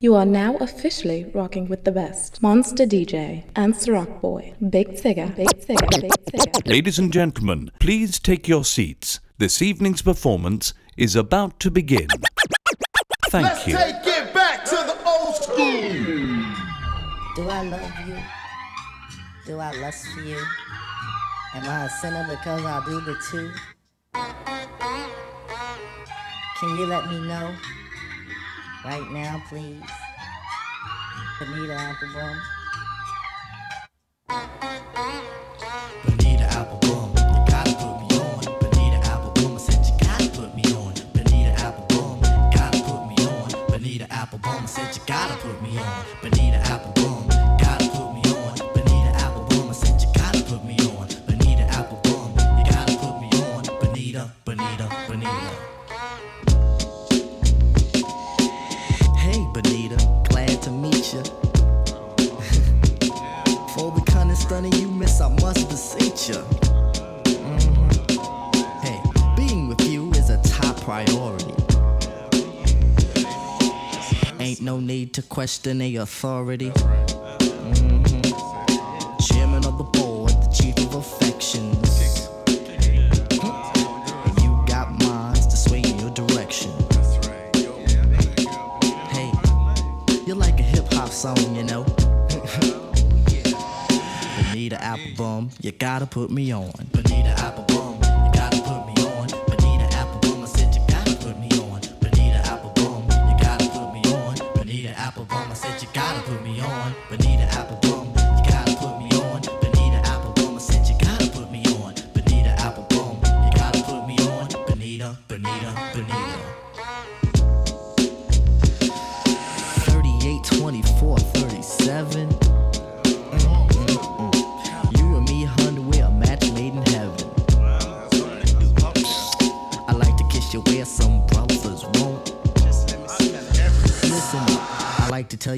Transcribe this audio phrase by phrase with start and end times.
[0.00, 2.40] You are now officially rocking with the best.
[2.40, 4.54] Monster DJ and Rock Boy.
[4.70, 5.34] Big Tigger.
[5.34, 6.00] Big Tigger.
[6.00, 6.68] Big Tigger.
[6.68, 9.18] Ladies and gentlemen, please take your seats.
[9.38, 12.06] This evening's performance is about to begin.
[13.30, 13.76] Thank Let's you.
[13.76, 15.56] take it back to the old school.
[17.34, 18.18] Do I love you?
[19.46, 20.40] Do I lust for you?
[21.54, 23.50] Am I a sinner because I do the two?
[26.60, 27.52] Can you let me know?
[28.88, 29.82] Right now, please.
[31.38, 32.36] Bonita Applebum.
[36.06, 38.40] Bonita Applebum, you gotta put me on.
[38.62, 40.94] Bonita Applebum, I said you gotta put me on.
[41.12, 42.22] Bonita Applebum,
[42.56, 43.48] gotta put me on.
[43.68, 46.04] Bonita Applebum, I said you gotta put me on.
[46.22, 47.28] Bonita Applebum,
[47.60, 48.56] gotta put me on.
[48.72, 51.08] Bonita Applebum, I said you gotta put me on.
[51.26, 53.64] Bonita Applebum, you gotta put me on.
[53.80, 54.88] Bonita, Bonita,
[65.96, 66.42] Ya.
[67.24, 67.88] Mhm.
[68.82, 69.00] Hey,
[69.36, 71.54] being with you is a top priority.
[74.38, 76.70] Ain't no need to question the authority.
[76.70, 78.04] Mhm.
[79.28, 82.28] Chairman of the board, the chief of affections.
[84.42, 86.70] You got minds to sway in your direction.
[89.08, 89.32] Hey,
[90.26, 91.38] you're like a hip hop song,
[95.78, 96.72] gotta put me on.
[96.92, 97.67] Bonita Applebum,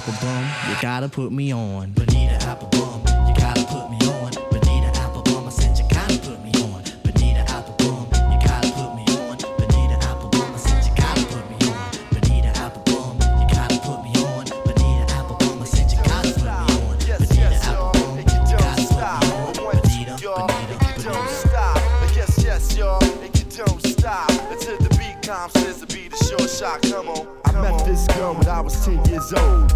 [0.00, 1.90] Bonita Applebum, you gotta put me on.
[1.92, 4.30] Bonita Applebum, you gotta put me on.
[4.50, 6.82] Bonita Applebum, I said you gotta put me on.
[7.04, 9.36] Bonita Applebum, you gotta put me on.
[9.58, 11.90] Bonita Applebum, I said you gotta put me on.
[12.12, 14.44] Bonita Applebum, you gotta put me on.
[14.64, 16.96] Bonita Applebum, I said you gotta put me on.
[16.96, 17.92] Bonita yes, y'all.
[17.92, 19.64] Applebum, And you you gotta put me on.
[19.64, 20.16] One, Bonita.
[20.16, 21.48] Bonita, don't Bonita.
[21.48, 21.76] stop.
[22.16, 23.04] Yes, yes, y'all.
[23.04, 24.30] And you don't stop.
[24.50, 26.80] Until the beat comes, says the beat is short shot.
[26.82, 27.26] Come on.
[27.44, 29.69] I met this girl when I was 10 years old.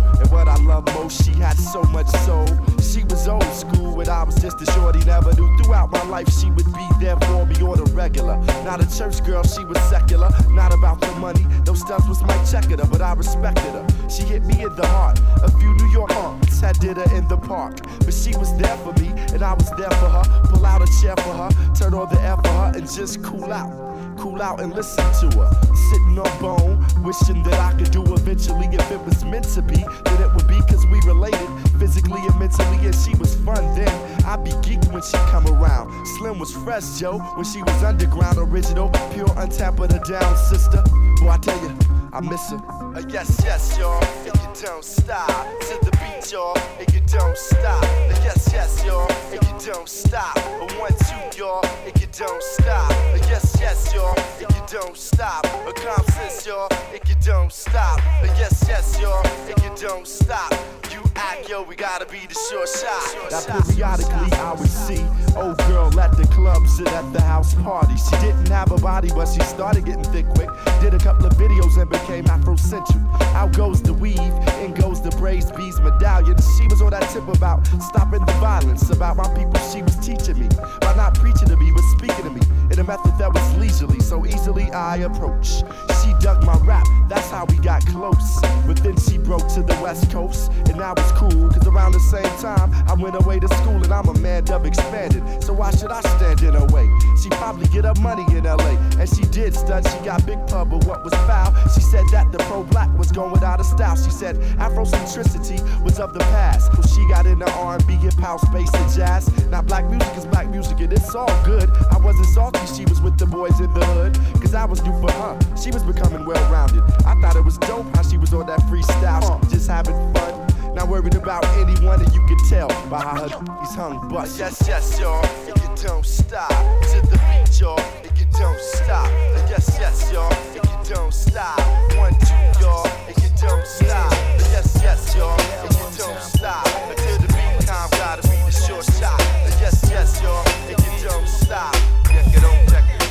[8.96, 10.28] Church girl, she was secular.
[10.50, 13.86] Not about the money, those stuff was my checker, but I respected her.
[14.08, 15.18] She hit me in the heart.
[15.42, 17.80] A few New York aunts had dinner in the park.
[18.04, 20.22] But she was there for me, and I was there for her.
[20.44, 23.52] Pull out a chair for her, turn on the air for her, and just cool
[23.52, 23.72] out.
[24.16, 25.50] Cool out and listen to her.
[25.90, 28.68] Sitting on bone, wishing that I could do eventually.
[28.70, 32.38] If it was meant to be, then it would be cause we related physically and
[32.38, 32.86] mentally.
[32.86, 34.13] And she was fun then.
[34.26, 36.06] I'd be geeked when she come around.
[36.18, 40.82] Slim was fresh, Joe, when she was underground, original, pure, untapped, her down, sister.
[41.20, 41.76] Boy, I tell you,
[42.12, 42.56] I miss her.
[42.56, 45.28] Uh, yes, yes, y'all, and you don't stop.
[45.28, 47.82] To the beat, y'all, and you don't stop.
[47.82, 50.36] Uh, yes, yes, y'all, and you don't stop.
[50.36, 52.90] Uh, one, two, y'all, and you don't stop.
[52.90, 55.44] Uh, yes, yes, y'all, and you don't stop.
[55.46, 57.98] Uh, calm sense, y'all, and you don't stop.
[57.98, 60.52] Uh, yes, yes, y'all, and you don't stop.
[60.90, 63.30] You act, yo, we gotta be the short shot.
[63.30, 65.04] Now, periodically, I would see
[65.36, 67.94] old girl at the club, sit at the house party.
[67.96, 70.48] She didn't have a body, but she started getting thick quick.
[70.80, 73.02] Did a couple of videos and became Afrocentric.
[73.34, 74.18] Out goes the weave
[74.62, 76.36] in goes the braised bees medallion.
[76.58, 80.38] She was on that tip about stopping the violence, about my people she was teaching
[80.38, 80.48] me.
[80.80, 82.40] By not preaching to me, but speaking to me
[82.70, 85.62] in a method that was leisurely, so easily I approach.
[86.02, 88.40] She dug my rap, that's how we got close.
[88.66, 92.00] But then she broke to the west coast, and now it's cool, cause around the
[92.00, 95.22] same time I went away to school and I'm a man dub expanded.
[95.42, 96.88] So why should I stand in her way?
[97.22, 100.70] She probably get her money in LA, and she did stud, she got big pub,
[100.70, 101.52] but what was foul?
[101.74, 103.96] She said that the pro black was going out of style.
[103.96, 106.72] She said Afrocentricity was of the past.
[106.74, 109.28] So she got into R&B, hip hop, space, and jazz.
[109.48, 111.70] Now black music is black music, and it's all good.
[111.90, 114.98] I wasn't salty, she was with the boys in the hood, cause I was new
[115.00, 115.38] for her.
[115.56, 116.82] She was becoming well rounded.
[117.06, 120.53] I thought it was dope how she was on that freestyle, just having fun.
[120.74, 124.38] Not worried about anyone, and you can tell by how her he's hung bust.
[124.38, 129.06] Yes, yes, y'all, and you don't stop to the beat, y'all, and you don't stop.
[129.48, 131.60] Yes, yes, y'all, and you don't stop.
[131.96, 134.12] One, two, y'all, and you don't stop.
[134.50, 138.84] Yes, yes, y'all, and you don't stop until the beat time gotta be the short
[138.98, 139.20] shot.
[139.62, 141.72] Yes, yes, y'all, and you don't stop.
[142.10, 143.02] Check it on, check it.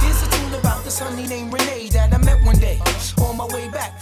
[0.00, 1.51] Here's a tune about this honey named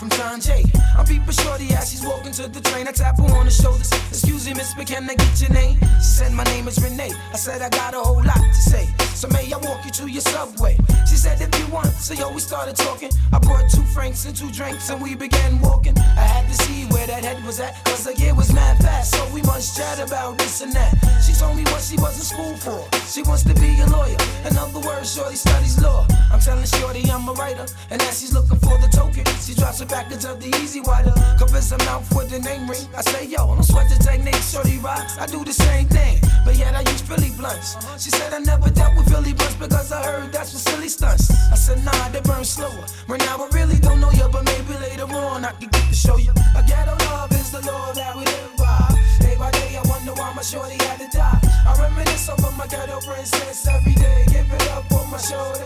[0.01, 0.65] from Sanjay.
[0.97, 2.89] I'm a shorty as she's walking to the train.
[2.89, 3.93] I tap her on the shoulders.
[4.09, 5.77] Excuse me, miss, but can I get your name?
[5.99, 7.13] She said, My name is Renee.
[7.35, 8.89] I said, I got a whole lot to say.
[9.15, 10.79] So may I walk you to your subway?
[11.07, 13.11] She said, It 21, so yo, we started talking.
[13.33, 15.97] I brought two francs and two drinks, and we began walking.
[15.99, 19.15] I had to see where that head was at, cause her gear was mad fast,
[19.15, 20.93] so we must chat about this and that.
[21.25, 22.83] She told me what she was in school for.
[23.07, 24.19] She wants to be a lawyer.
[24.45, 26.07] In other words, Shorty studies law.
[26.33, 29.81] I'm telling Shorty I'm a writer, and as she's looking for the token, she drops
[29.81, 31.15] a package of the E-Z Wider.
[31.39, 32.87] Covers her mouth with the name ring.
[32.97, 35.19] I say, yo, I don't sweat the technique, Shorty rocks.
[35.19, 37.77] I do the same thing, but yet I use Philly blunts.
[38.03, 41.31] She said I never dealt with Philly blunts because I heard that's what silly stunts.
[41.53, 42.85] I said, nah, they burn slower.
[43.07, 45.95] Right now I really don't know you, but maybe later on I can get to
[45.95, 46.33] show you.
[46.57, 48.89] A ghetto love is the law that we live by.
[49.21, 51.41] Day by day, I wonder why my shorty had to die.
[51.69, 54.25] I reminisce over my ghetto princess every day.
[54.29, 55.61] Give it up on my shoulder.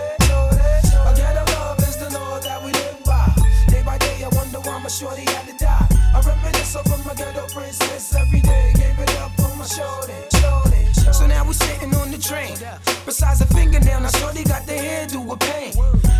[1.09, 3.31] A ghetto love is the law that we live by.
[3.69, 5.89] Day by day, I wonder why my shorty had to die.
[6.15, 8.73] I reminisce over my ghetto princess every day.
[8.75, 10.74] Give it up on my shoulder.
[11.13, 12.57] So now we sitting on the train.
[13.05, 15.75] Besides a fingernail, now shorty got the hairdo with pain.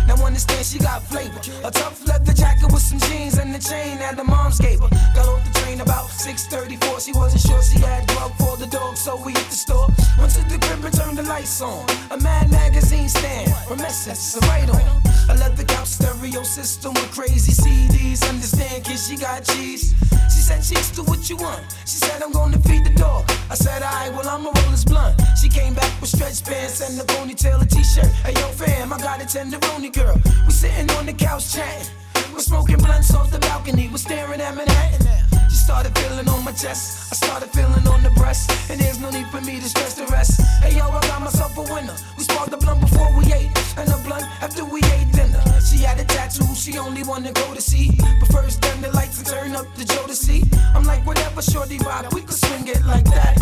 [0.07, 1.39] Now understand she got flavor.
[1.63, 4.89] A tough leather jacket with some jeans and the chain that the moms gave her.
[5.15, 6.99] Got off the train about 6:34.
[6.99, 9.87] She wasn't sure she had grub for the dog, so we hit the store.
[10.19, 11.85] Went to the crib and turned the lights on.
[12.11, 15.14] A Mad magazine stand from Essex, a right on.
[15.29, 18.27] A leather couch stereo system with crazy CDs.
[18.29, 19.93] Understand, kid, she got cheese.
[20.33, 21.63] She said, Cheeks, do what you want.
[21.81, 23.25] She said, I'm gonna feed the dog.
[23.49, 25.19] I said, Alright, well, I'ma roll this blunt.
[25.41, 28.11] She came back with stretch pants and a ponytail, a t shirt.
[28.23, 30.19] Hey, yo, fam, I got a tenderoni girl.
[30.45, 31.89] We sitting on the couch chatting.
[32.33, 33.89] We're smoking blunts off the balcony.
[33.89, 35.07] We're staring at Manhattan.
[35.49, 37.13] She started feeling on my chest.
[37.13, 38.51] I started feeling on the breast.
[38.69, 40.41] And there's no need for me to stress the rest.
[40.61, 41.95] Hey, yo, I got myself a winner.
[42.17, 43.51] We sparked the blunt before we ate.
[43.77, 45.43] And a blunt after we ate dinner.
[45.61, 47.91] She had a tattoo she only wanna go to see.
[48.19, 49.85] But first, turn the lights and turn up the
[50.15, 50.43] see.
[50.73, 53.37] I'm like, whatever, shorty rock, we could swing it like that.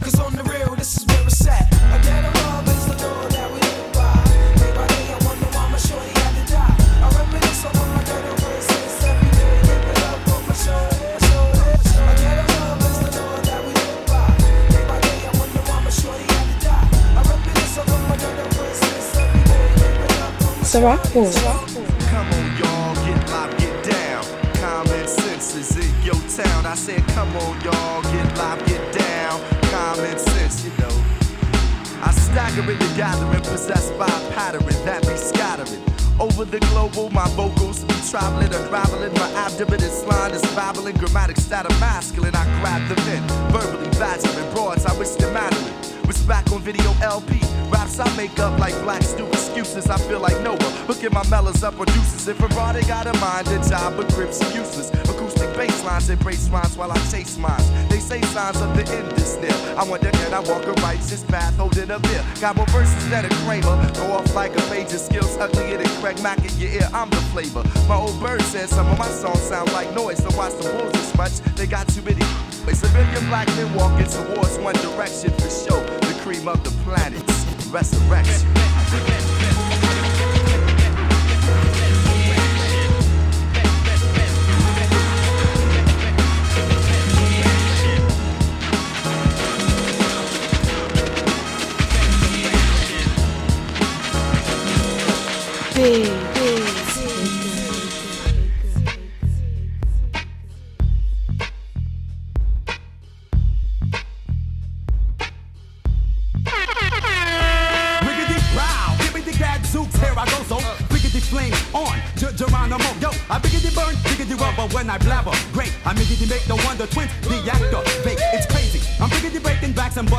[0.00, 2.07] Cause on the real, this is where it's at.
[20.80, 24.24] My Come on, y'all, get live, get down.
[24.54, 26.66] Common sense is in your town.
[26.66, 29.40] I said, come on, y'all, get live, get down.
[29.70, 30.94] Common sense, you know.
[32.02, 35.82] I stagger in the gathering, possessed by a pattern that be scattering.
[36.20, 39.14] Over the global, my vocals be traveling, unraveling.
[39.14, 40.94] My abdomen is line is babbling.
[40.96, 43.22] Grammatics that are masculine, I grab the pen.
[43.50, 45.74] Verbally badgering broads, I wish them Mandarin.
[46.06, 47.40] Was back on video LP.
[47.68, 49.26] Raps I make up like black stew
[49.58, 49.90] excuses.
[49.90, 50.58] I feel like Noah.
[50.86, 52.28] Hooking my mellows up producers.
[52.28, 54.90] If Ferrari got a mind, a job, but grips are useless.
[55.10, 57.68] Acoustic bass lines embrace rhymes while I chase mines.
[57.88, 59.76] They say signs of the end is near.
[59.76, 62.24] I wonder can I walk a righteous path holding a beer?
[62.40, 63.76] Got more verses than a Kramer.
[63.94, 66.88] Go off like a page of skills uglier than Craig Mack in your ear.
[66.92, 67.62] I'm the flavor.
[67.88, 70.18] My old bird said some of my songs sound like noise.
[70.18, 71.32] So watch the bulls as much.
[71.56, 72.22] They got too many.
[72.68, 75.84] A civilian black men walking towards one direction for sure.
[76.06, 77.46] The cream of the planets.
[77.70, 79.27] Resurrection.
[95.78, 96.17] Big,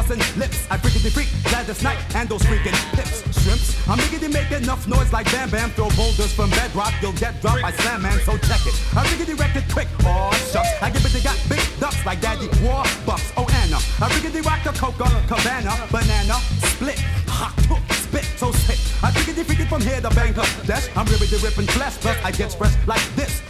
[0.10, 0.68] busting lips.
[0.70, 3.22] I freakity freak, Gladys Knight and those freaking hips.
[3.42, 5.70] Shrimps, I'm biggity make enough noise like Bam Bam.
[5.72, 8.76] Throw boulders from bedrock, you'll get dropped by Slam Man, so check it.
[8.96, 10.70] I biggity wreck it quick, oh shucks.
[10.82, 13.32] I give it they got big ducks like Daddy War Bucks.
[13.38, 16.38] Oh Anna, I biggity rock the Coca Cabana, banana,
[16.74, 18.80] split, hot, hook, spit, so sick.
[19.04, 20.90] I biggity freak it from here to Bangladesh.
[20.98, 23.42] I'm really ripping flesh, plus I get fresh like this.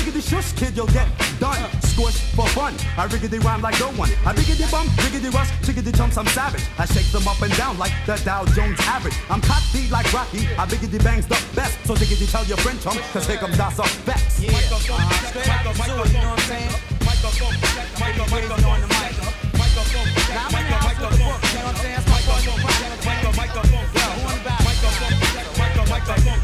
[0.00, 1.60] Shish, shiggity shush, kid, you'll get done.
[1.82, 2.72] Squish for fun.
[2.96, 4.08] I riggedy rhyme like no one.
[4.24, 6.64] I biggity bum, riggedy rush, chiggity chumps, I'm savage.
[6.78, 9.16] I shake them up and down like the Dow Jones average.
[9.28, 10.48] I'm cocky like Rocky.
[10.56, 11.76] I biggity bangs the best.
[11.84, 14.40] So diggity tell your friend chum, cause here comes Das of Bex.
[14.40, 14.80] Yeah, uh,
[15.28, 16.72] straight out the sewer, you know what I'm saying?
[17.04, 17.54] Microphone,
[18.00, 19.12] microphone on the mic.
[19.60, 22.00] Microphone, now I'm in the house with the book, you know what I'm saying?
[22.00, 22.88] That's my phone, no problem.
[23.04, 24.64] Microphone, yo, who in the back?
[24.64, 25.12] Microphone,
[25.60, 26.40] microphone, microphone,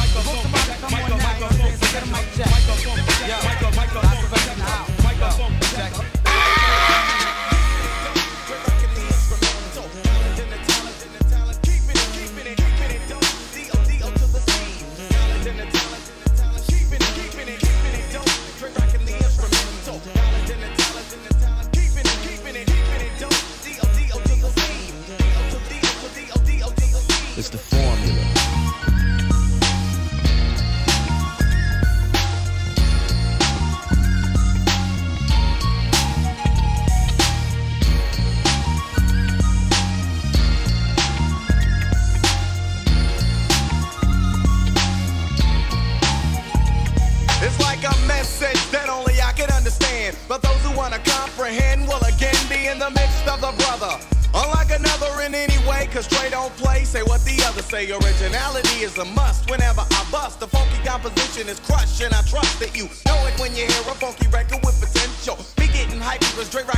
[0.00, 0.48] microphone,
[0.80, 2.48] microphone, microphone, get a mic check.
[2.48, 2.59] Microphone, yo, microphone,
[3.30, 3.59] microphone,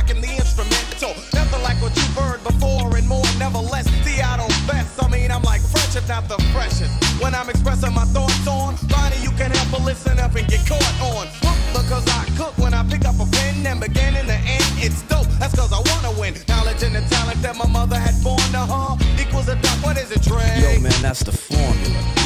[0.03, 1.15] rocking the instrumental.
[1.33, 3.87] Nothing like what you've heard before, and more, nevertheless.
[4.03, 5.01] See, I don't best.
[5.01, 6.91] I mean, I'm like fresh, if not the freshest.
[7.21, 10.65] When I'm expressing my thoughts on, Bonnie, you can help but listen up and get
[10.67, 11.27] caught on.
[11.41, 14.67] Hook Because I cook when I pick up a pen and begin in the end,
[14.77, 15.27] it's dope.
[15.39, 16.35] That's cause I wanna win.
[16.47, 19.77] Knowledge and the talent that my mother had born to her equals a duck.
[19.83, 20.43] What is it, Dre?
[20.59, 22.22] Yo, man, that's the formula.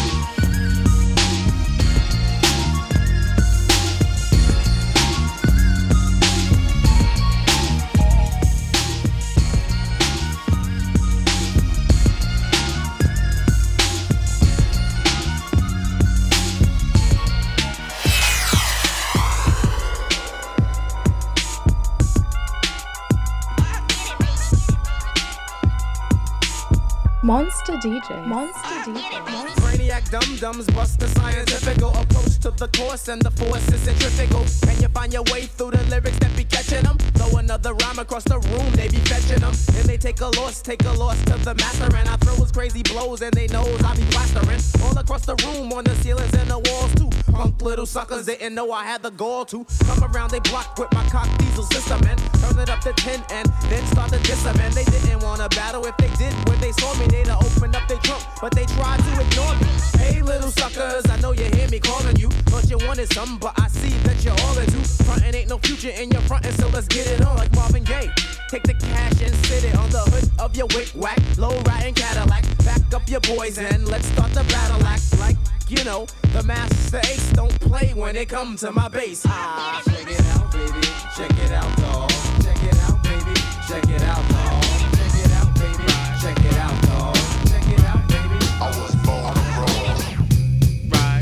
[27.28, 28.26] Monster DJ.
[28.26, 29.20] Monster DJ.
[29.30, 33.80] Monster Brainiac dum dums bust the scientifical approach to the course and the force is
[33.80, 34.44] centrifugal.
[34.64, 36.98] Can you find your way through the lyrics that be catching them?
[37.16, 39.54] Throw another rhyme across the room, they be fetching them.
[39.78, 41.96] And they take a loss, take a loss to the master.
[41.96, 44.60] And I throw his crazy blows and they knows I be plastering.
[44.84, 47.10] All across the room, on the ceilings and the walls too.
[47.32, 50.92] Punk little suckers didn't know I had the gall to come around they block with
[50.92, 54.46] my cock diesel system and turn it up to 10 and then start to diss
[54.46, 54.60] 'em.
[54.60, 57.08] And they didn't wanna battle if they did when they saw me.
[57.08, 59.77] They'd opened up their trunk, but they tried to ignore me.
[59.98, 62.30] Hey, little suckers, I know you hear me calling you.
[62.50, 64.78] Thought you wanted something, but I see that you're all into.
[65.04, 68.12] Frontin' ain't no future in your frontin', so let's get it on like Marvin Gaye.
[68.50, 71.94] Take the cash and sit it on the hood of your wick whack, low riding
[71.94, 72.44] Cadillac.
[72.66, 75.38] Back up your boys and let's start the battle act like.
[75.70, 79.26] You know, the master ace don't play when it comes to my bass.
[79.28, 80.88] Ah, check it out, baby.
[81.14, 82.10] Check it out, dog.
[82.42, 83.34] Check it out, baby.
[83.68, 84.37] Check it out,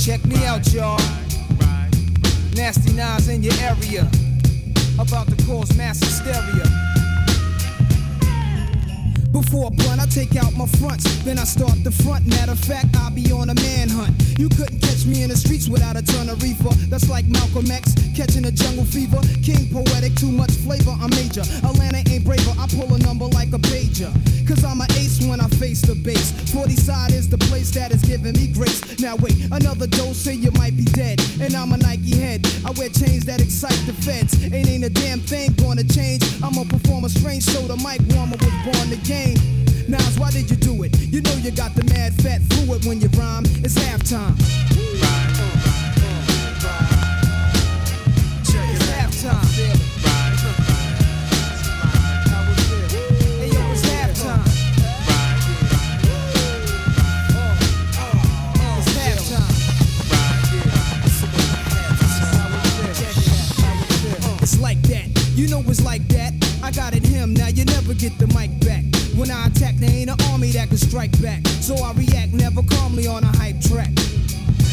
[0.06, 1.00] Check me out, y'all.
[2.56, 4.08] Nasty nines in your area.
[5.00, 7.05] About to cause mass hysteria.
[9.36, 12.26] Before blunt, I take out my fronts, then I start the front.
[12.26, 14.16] Matter of fact, I'll be on a manhunt.
[14.40, 16.72] You couldn't catch me in the streets without a ton of reefer.
[16.88, 19.20] That's like Malcolm X catching a jungle fever.
[19.44, 21.44] King poetic, too much flavor, I'm major.
[21.68, 24.08] Atlanta ain't braver, I pull a number like a pager.
[24.48, 26.32] Cause I'm an ace when I face the base.
[26.54, 28.80] 40 side is the place that is giving me grace.
[29.02, 31.20] Now wait, another dose, say you might be dead.
[31.42, 32.48] And I'm a Nike head.
[32.64, 34.32] I wear chains that excite the feds.
[34.46, 36.24] Ain't ain't a damn thing gonna change.
[36.42, 37.68] I'ma perform a strange, show.
[37.68, 39.38] the mic warmer was born to game.
[39.88, 40.98] Nas, why did you do it?
[41.00, 43.46] You know you got the mad fat fluid when you rhyme.
[43.64, 44.36] It's halftime.
[48.72, 49.86] It's halftime.
[65.36, 66.34] You know it's like that.
[66.64, 67.34] I got it him.
[67.34, 68.45] Now you never get the mic
[69.26, 71.42] when I attack, there ain't an army that can strike back.
[71.58, 73.90] So I react never calmly on a hype track.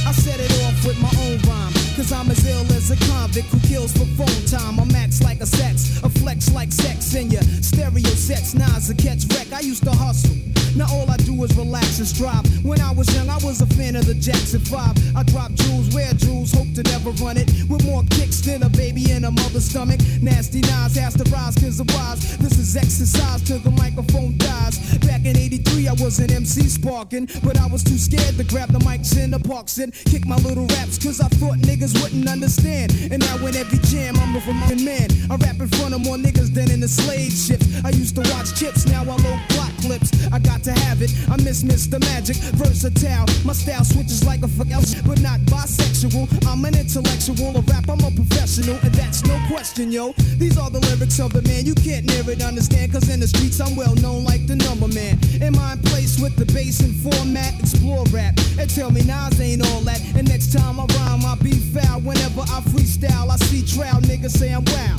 [0.04, 1.72] I set it off with my own rhyme.
[1.96, 4.78] Cause I'm as ill as a convict who kills for phone time.
[4.78, 8.52] I'm max like a sex, a flex like sex in your stereo sets.
[8.52, 9.50] Nas a catch wreck.
[9.56, 10.36] I used to hustle.
[10.76, 12.64] Now all I do is relax and strive.
[12.64, 15.16] When I was young, I was a fan of the Jackson 5.
[15.16, 17.48] I dropped jewels, wear jewels, hope to never run it.
[17.68, 20.00] With more kicks than a baby in a mother's stomach.
[20.20, 22.36] Nasty Nas has to rise cause of wise.
[22.38, 24.78] This is exercise till the microphone dies.
[24.98, 27.28] Back in 83, I was an MC sparking.
[27.42, 30.36] But I was too scared to grab the mics in the parks and kick my
[30.36, 32.92] little raps cause I thought niggas wouldn't understand.
[33.10, 35.08] And now in every jam, I'm a fucking man.
[35.30, 37.66] I rap in front of more niggas than in the slave ships.
[37.84, 40.10] I used to watch chips, now I load block clips.
[40.32, 41.10] I got to have it.
[41.32, 41.98] I miss Mr.
[42.12, 43.24] Magic, versatile.
[43.42, 46.28] My style switches like a fuck else, but not bisexual.
[46.46, 50.12] I'm an intellectual, a rap, I'm a professional, and that's no question, yo.
[50.36, 53.26] These are the lyrics of the man, you can't near it understand, cause in the
[53.26, 55.16] streets I'm well known like the number man.
[55.40, 57.58] Am I in place with the bass and format?
[57.58, 60.04] Explore rap, and tell me Nas ain't all that.
[60.14, 62.00] And next time I rhyme, I'll be foul.
[62.02, 64.96] Whenever I freestyle, I see trial niggas say I'm wow.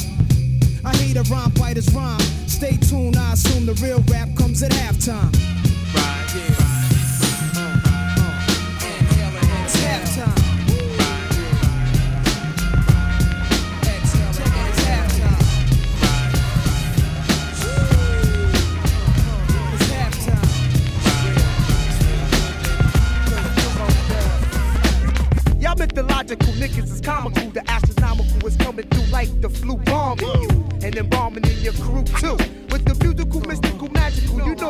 [0.83, 2.19] I hate a rhyme fighter's rhyme.
[2.49, 5.29] Stay tuned, I assume the real rap comes at halftime.
[27.53, 30.50] The astronomical is coming through like the flu bombing you.
[30.81, 32.35] And bombing in your crew too.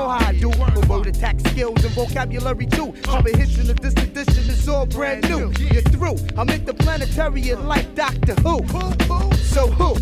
[0.03, 0.50] Know how I do.
[0.50, 2.93] With word attack skills and vocabulary too.
[3.03, 5.51] Comprehension of this edition is all brand new.
[5.72, 6.17] You're through.
[6.38, 8.65] I'm interplanetary and like Doctor Who.
[9.38, 9.95] So who?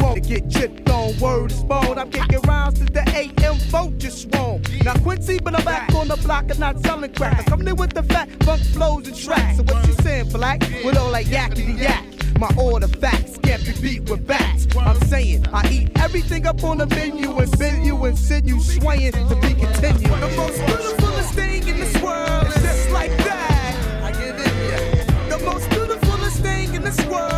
[0.00, 1.98] Won't get tripped on word is.
[1.98, 4.62] I'm kicking rounds to the AM vote just wrong.
[4.84, 7.38] Now Quincy, but I'm back on the block and not selling crack.
[7.38, 9.58] I'm coming in with the fat funk flows and tracks.
[9.58, 10.60] So what you saying, black?
[10.84, 12.13] With all that yakety yak.
[12.38, 14.66] My order facts can't be beat with bats.
[14.76, 18.60] I'm saying I eat everything up on the menu and bend you and send you
[18.60, 20.10] swaying to be continued.
[20.10, 24.02] The most beautifulest thing in this world is just like that.
[24.02, 25.30] I it.
[25.30, 27.33] The most beautifulest thing in this world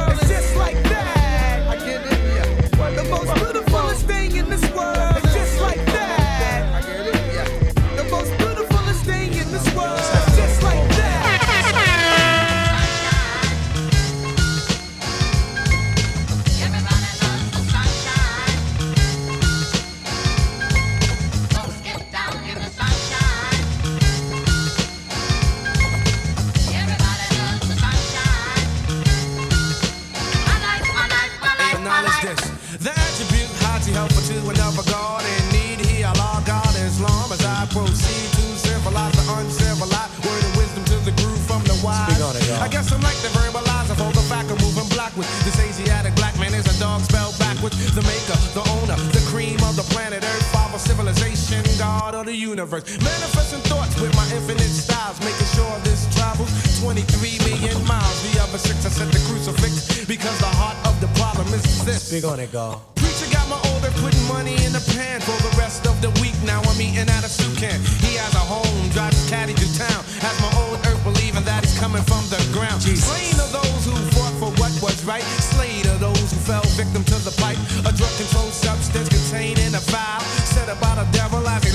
[52.66, 52.98] universe.
[52.98, 56.50] Manifesting thoughts with my infinite styles, making sure this travels
[56.82, 58.18] 23 million miles.
[58.26, 62.02] The other six I set the crucifix because the heart of the problem is this.
[62.08, 62.80] Speak on it, God.
[62.96, 66.34] Preacher got my order, putting money in the pan for the rest of the week.
[66.42, 67.78] Now I'm eating at a soup can.
[68.02, 70.02] He has a home, drives his caddy through town.
[70.20, 72.82] Has my old earth believing that it's coming from the ground.
[72.82, 75.24] Slain are those who fought for what was right.
[75.54, 77.58] Slayed are those who fell victim to the pipe.
[77.86, 80.20] A drug controlled substance contained in a vial.
[80.50, 81.65] Said about a devil as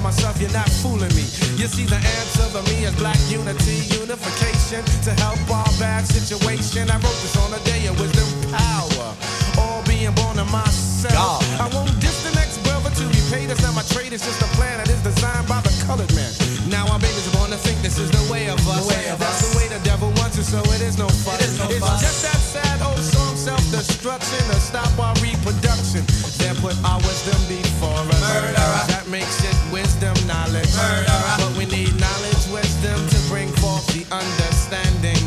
[0.00, 0.40] of myself.
[0.40, 1.24] You're not fooling me.
[1.60, 6.90] You see, the answer to me is black unity, unification to help our bad situation.
[6.90, 9.14] I wrote this on a day of wisdom, power.
[9.60, 11.44] All being born of myself.
[11.60, 13.48] I won't diss the next brother to be paid.
[13.48, 14.12] That's not my trade.
[14.12, 16.32] It's just a plan that is designed by the colored man.
[16.68, 16.98] Now our
[34.10, 35.22] understanding.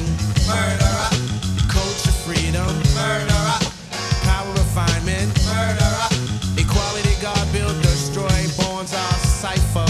[1.68, 2.68] Culture freedom.
[4.24, 5.32] Power refinement.
[6.58, 8.28] Equality, God build, destroy,
[8.60, 9.88] borns our cipher.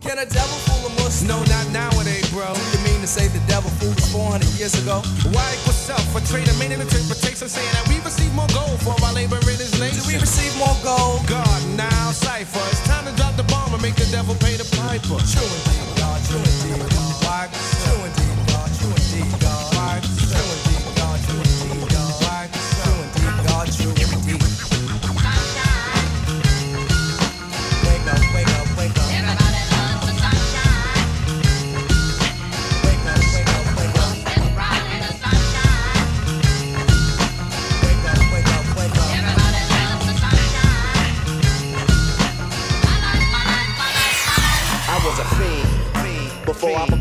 [0.00, 1.28] Can a devil fool a Muslim?
[1.28, 2.46] No, not nowadays, bro.
[2.72, 5.02] You mean to say the devil fooled us 400 years ago?
[5.30, 6.02] Why equal self?
[6.14, 9.58] A trader made an interpretation saying that we receive more gold for our labor in
[9.58, 10.02] his nation.
[10.02, 11.26] Do we receive more gold?
[11.26, 12.62] God, now cipher.
[12.70, 15.18] It's time to drop the bomb and make the devil pay the piper.
[15.26, 15.95] True indeed,
[16.26, 16.90] True indeed,
[17.22, 17.50] God.
[17.52, 18.70] True indeed, God.
[18.74, 19.55] True indeed, God.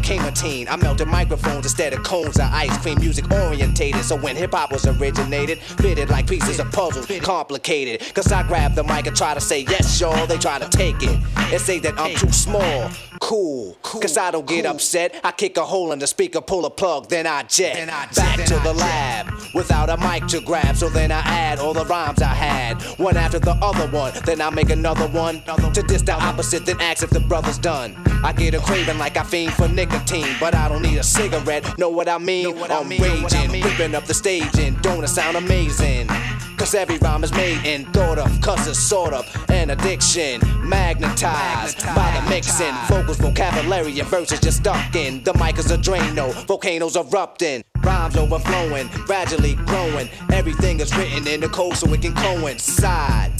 [0.06, 3.00] Became a teen, I melted microphones instead of cones of ice cream.
[3.00, 8.14] Music orientated, so when hip hop was originated, fitted like pieces of puzzles, complicated.
[8.14, 10.28] Cause I grab the mic and try to say yes, y'all.
[10.28, 12.92] They try to take it and say that I'm too small.
[13.26, 15.20] Cool, cause I don't get upset.
[15.24, 17.88] I kick a hole in the speaker, pull a plug, then I jet.
[17.88, 20.76] Back to the lab without a mic to grab.
[20.76, 24.14] So then I add all the rhymes I had, one after the other one.
[24.26, 25.42] Then I make another one
[25.74, 27.96] to diss the opposite, then ask if the brother's done.
[28.24, 31.80] I get a craving like I fiend for nicotine, but I don't need a cigarette.
[31.80, 32.56] Know what I mean?
[32.60, 36.10] What I'm raging, ripping up the stage, and don't it sound amazing?
[36.58, 40.40] Cause every rhyme is made and thought of, cause it's sort of an addiction.
[40.64, 42.74] Magnetized by the mixing.
[42.88, 45.24] Vocals, vocabulary, and verses just stuck in.
[45.24, 47.64] The mic is a Drano, volcanoes erupting.
[47.84, 50.10] Rhymes overflowing, gradually growing.
[50.32, 53.32] Everything is written in the code so it can coincide.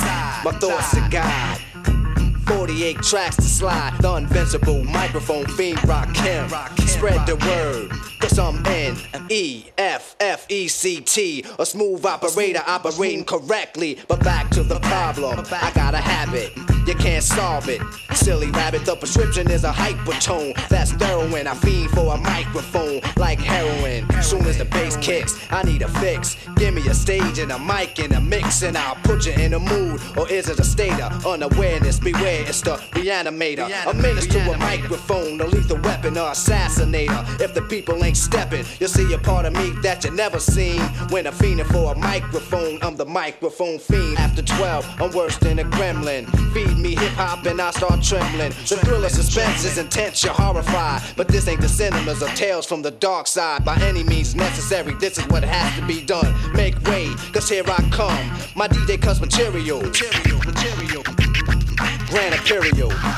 [0.44, 1.62] My thoughts are God.
[2.46, 3.98] 48 tracks to slide.
[4.00, 6.50] The invincible microphone fiend rock him.
[6.88, 7.92] Spread the word.
[8.20, 8.98] Cause I'm N
[9.30, 11.46] E F F E C T.
[11.60, 14.00] A smooth operator operating correctly.
[14.08, 15.46] But back to the problem.
[15.52, 16.52] I got a habit.
[16.88, 17.82] You can't solve it.
[18.14, 20.56] Silly rabbit, the prescription is a hypertone.
[20.70, 21.48] That's heroin.
[21.48, 24.06] I fiend for a microphone like heroin.
[24.22, 26.36] Soon as the bass kicks, I need a fix.
[26.56, 29.54] Give me a stage and a mic and a mix, and I'll put you in
[29.54, 30.02] a mood.
[30.18, 32.00] Or is it a state of unawareness?
[32.00, 33.68] Beware, it's the reanimator.
[33.88, 37.42] A menace to a microphone, a lethal weapon or assassinator.
[37.42, 40.82] If the people ain't stepping, you'll see a part of me that you never seen.
[41.10, 44.18] When I'm fiending for a microphone, I'm the microphone fiend.
[44.18, 46.26] After 12, I'm worse than a gremlin.
[46.54, 48.52] Feed me hip hop and I start trembling.
[48.68, 51.02] The thrill of suspense is intense, you're horrified.
[51.16, 53.64] But this ain't the cinemas or tales from the dark side.
[53.64, 56.34] By any means necessary, this is what has to be done.
[56.54, 58.18] Make way, cause here I come.
[58.56, 59.82] My DJ cuts material.
[59.82, 61.25] Material, material.
[62.16, 62.34] Grand.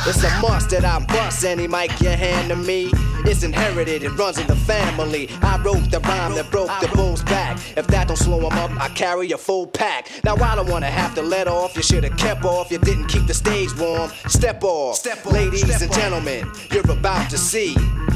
[0.07, 2.91] It's a must that I bust any mic you hand to me.
[3.25, 5.29] It's inherited, it runs in the family.
[5.41, 7.57] I wrote the rhyme that broke the bull's back.
[7.77, 10.09] If that don't slow him up, I carry a full pack.
[10.23, 11.75] Now I don't wanna have to let off.
[11.75, 12.71] You should've kept off.
[12.71, 14.11] You didn't keep the stage warm.
[14.27, 15.33] Step off, Step off.
[15.33, 16.51] ladies Step and gentlemen.
[16.71, 17.75] You're about to see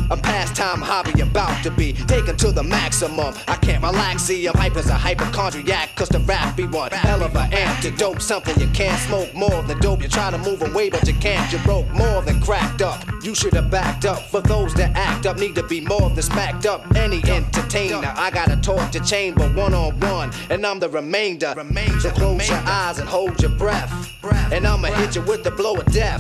[0.10, 3.34] a pastime hobby about to be taken to the maximum.
[3.48, 7.24] I can't relax, see, I'm hype as a hypochondriac, cause the rap be one hell
[7.24, 8.22] of an antidote.
[8.22, 10.02] Something you can't smoke more than dope.
[10.04, 11.52] You try to move away, but you can't.
[11.52, 13.06] You broke more than cracked up.
[13.24, 14.22] You should have backed up.
[14.30, 16.96] For those that act up, need to be more than smacked up.
[16.96, 21.54] Any entertainer, I got a torture chamber one on one, and I'm the remainder.
[22.00, 24.10] So close your eyes and hold your breath.
[24.52, 26.20] And I'ma hit you with the blow of death.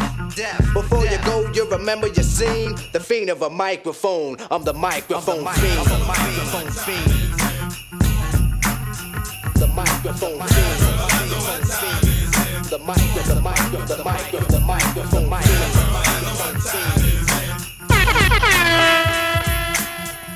[0.73, 2.75] Before you go, you remember your scene.
[2.93, 4.38] The fiend of a microphone.
[4.49, 5.88] I'm the microphone fiend.
[5.88, 7.12] The microphone fiend.
[9.55, 10.79] The microphone fiend.
[12.71, 15.29] The micro, the micro, the micro, the microphone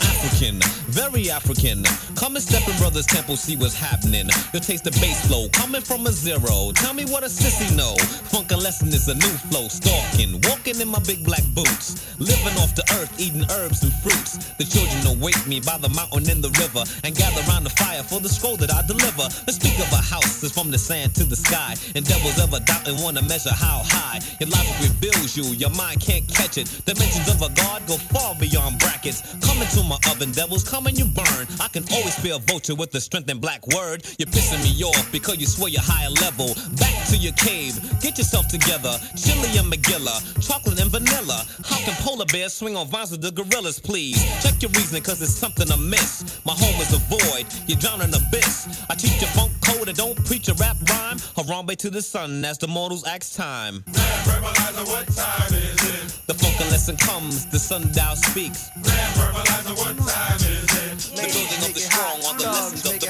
[0.02, 0.60] African,
[0.96, 1.84] very African.
[2.16, 4.32] Come and step in brother's temple, see what's happening.
[4.54, 6.72] You'll taste the bass flow coming from a zero.
[6.72, 7.96] Tell me what a sissy know.
[8.32, 9.68] Funk a lesson is a new flow.
[9.68, 12.00] Stalking, walking in my big black boots.
[12.18, 14.56] Living off the earth, eating herbs and fruits.
[14.56, 18.02] The children await me by the mountain and the river and gather around the fire
[18.02, 19.28] for the scroll that I deliver.
[19.44, 21.76] Let's speak of a house that's from the sand to the sky.
[21.94, 24.24] And devils ever doubt and wanna measure how high.
[24.40, 26.72] Your logic reveals you, your mind can't catch it.
[26.88, 29.20] Dimensions of a god go far beyond brackets.
[29.44, 31.48] Come into my oven, devils, come and you burn.
[31.60, 34.06] I can always be a vulture with the strength and black word.
[34.18, 36.54] You're pissing me off because you swear you're higher level.
[36.78, 38.98] Back to your cave, get yourself together.
[39.16, 41.46] Chili and McGilla, chocolate and vanilla.
[41.66, 44.22] How can polar bears swing on vines with the gorillas, please?
[44.44, 46.40] Check your reasoning, cause there's something amiss.
[46.46, 48.86] My home is a void, you drown in abyss.
[48.90, 51.18] I teach you funk code and don't preach a rap rhyme.
[51.38, 53.84] Harambe to the sun as the mortals ask time.
[53.86, 56.22] what time is it?
[56.28, 58.70] The funk lesson comes, the sundial speaks.
[59.76, 60.75] what time is it?
[62.40, 63.05] Strong on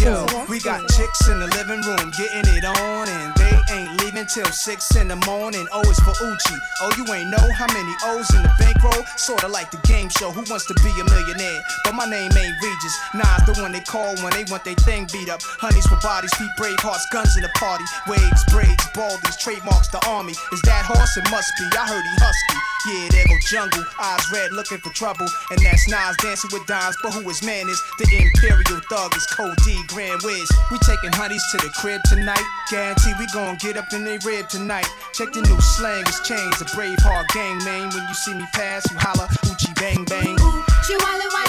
[0.00, 4.50] Yo, we got chicks in the living room getting it on, and they ain't till
[4.52, 5.66] six in the morning.
[5.72, 6.56] Oh, o is for Uchi.
[6.82, 9.04] Oh, you ain't know how many O's in the bankroll?
[9.16, 11.62] Sorta like the game show, Who Wants to Be a Millionaire?
[11.84, 12.94] But my name ain't Regis.
[13.14, 15.40] Nas the one they call when they want their thing beat up.
[15.42, 17.84] Honeys for bodies, feet brave hearts, guns in the party.
[18.08, 20.32] Waves, braids, baldies, trademarks the army.
[20.52, 21.16] Is that horse?
[21.16, 21.64] It must be.
[21.76, 22.58] I heard he husky.
[22.88, 25.28] Yeah, there go jungle, eyes red looking for trouble.
[25.50, 27.80] And that's Nas dancing with dimes, but who his man is?
[27.98, 30.48] The Imperial Thug is Code D, Grand Wiz.
[30.72, 32.42] We taking honeys to the crib tonight.
[32.70, 34.86] Guarantee we gon' get up in they rib tonight.
[35.12, 36.60] Check the new slang, it's changed.
[36.60, 37.90] A brave heart gang name.
[37.90, 40.36] When you see me pass, you holla, Uchi bang bang.
[40.40, 40.96] Ooh, she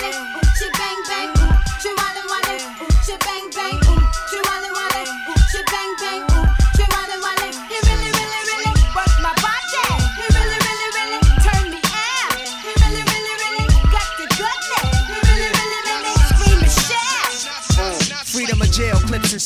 [0.02, 0.41] bang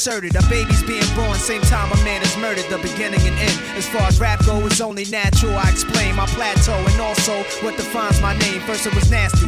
[0.05, 0.35] inserted.
[0.35, 2.65] A baby's being born, same time a man is murdered.
[2.69, 3.57] The beginning and end.
[3.75, 5.57] As far as rap go, it's only natural.
[5.57, 8.61] I explain my plateau and also what defines my name.
[8.61, 9.47] First it was nasty,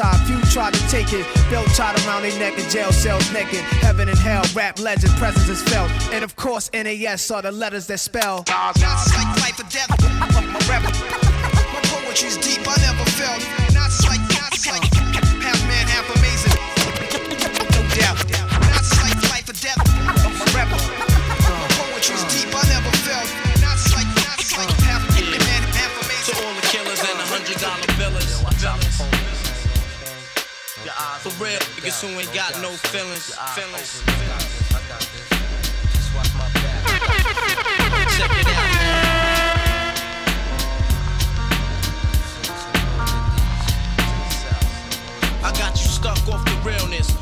[0.00, 1.26] few tried to take it.
[1.50, 3.60] Belt tied around their neck and jail cells naked.
[3.84, 5.90] Heaven and hell, rap legend, presence is felt.
[6.12, 8.44] And of course, NAS are the letters that spell.
[8.48, 9.90] Not like life or death.
[9.92, 13.42] My rap, my poetry's deep, I never felt.
[13.74, 14.84] Not like, not like
[15.44, 16.56] half man, half amazing.
[17.76, 18.16] No doubt.
[18.72, 19.76] Not like life or death.
[20.40, 23.51] My rap, my poetry's deep, I never felt.
[31.04, 33.34] Ah, for real, niggas who ain't got no feelings.
[33.56, 34.02] Feelings.
[38.16, 39.02] Check it out.
[45.42, 47.21] I got you stuck off the realness.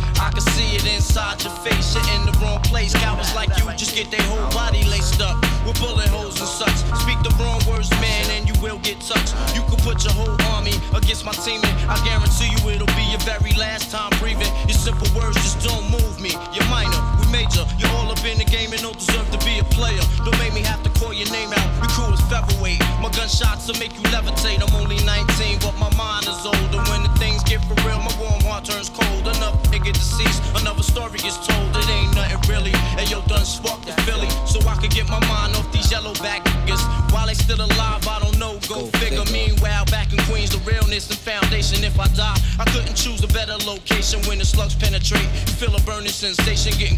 [0.21, 2.93] I can see it inside your face, you're in the wrong place.
[2.93, 5.33] Cowards like you just get their whole body laced up
[5.65, 6.77] with bullet holes and such.
[7.01, 9.33] Speak the wrong words, man, and you will get touched.
[9.57, 13.01] You can put your whole army against my team, and I guarantee you it'll be
[13.09, 14.53] your very last time breathing.
[14.69, 16.37] Your simple words just don't move me.
[16.53, 17.01] You're minor,
[17.31, 17.63] major.
[17.79, 20.03] You're all up in the game and don't deserve to be a player.
[20.23, 21.67] Don't make me have to call your name out.
[21.79, 22.79] Your crew is featherweight.
[23.01, 24.61] My gunshots will make you levitate.
[24.61, 26.79] I'm only 19, but my mind is older.
[26.91, 29.25] When the things get for real, my warm heart turns cold.
[29.25, 31.71] Enough nigga deceased, another story gets told.
[31.75, 32.75] It ain't nothing really.
[32.99, 36.13] And yo, done sparked the Philly, so I could get my mind off these yellow
[36.21, 36.83] back niggas.
[37.11, 38.59] While they still alive, I don't know.
[38.67, 39.23] Go, figure.
[39.31, 41.83] Meanwhile, back in Queens, the realness and foundation.
[41.83, 45.27] If I die, I couldn't choose a better location when the slugs penetrate.
[45.59, 46.97] Feel a burning sensation, getting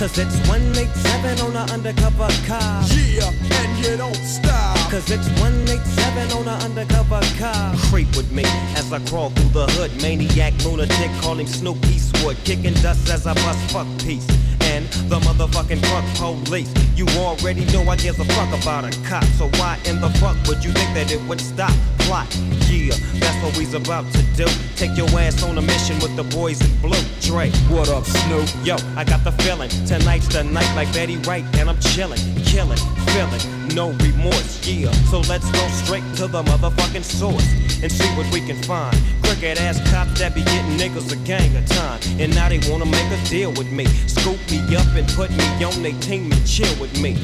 [0.00, 2.82] Cause it's 187 on an undercover car.
[2.88, 4.90] Yeah, and you don't stop.
[4.90, 7.74] Cause it's 187 on an undercover car.
[7.90, 8.44] Creep with me
[8.76, 9.92] as I crawl through the hood.
[10.00, 12.38] Maniac, lunatic, calling Snoop Eastwood.
[12.44, 14.26] Kicking dust as I bust fuck peace.
[14.70, 16.72] The motherfucking fuck police.
[16.94, 19.24] You already know I give a fuck about a cop.
[19.36, 21.72] So why in the fuck would you think that it would stop?
[21.98, 22.28] Plot.
[22.70, 24.46] Yeah, that's what we's about to do.
[24.76, 27.02] Take your ass on a mission with the boys in blue.
[27.20, 27.50] Dre.
[27.68, 28.48] What up, Snoop?
[28.64, 29.70] Yo, I got the feeling.
[29.86, 31.44] Tonight's the night like Betty Wright.
[31.56, 32.78] And I'm chilling, killing,
[33.08, 33.59] feeling.
[33.74, 34.90] No remorse, yeah.
[35.10, 37.46] So let's go straight to the motherfucking source
[37.82, 38.96] and see what we can find.
[39.22, 42.00] Crooked ass cops that be getting niggas a gang of time.
[42.18, 43.86] And now they wanna make a deal with me.
[44.06, 47.16] Scoop me up and put me on they team and chill with me.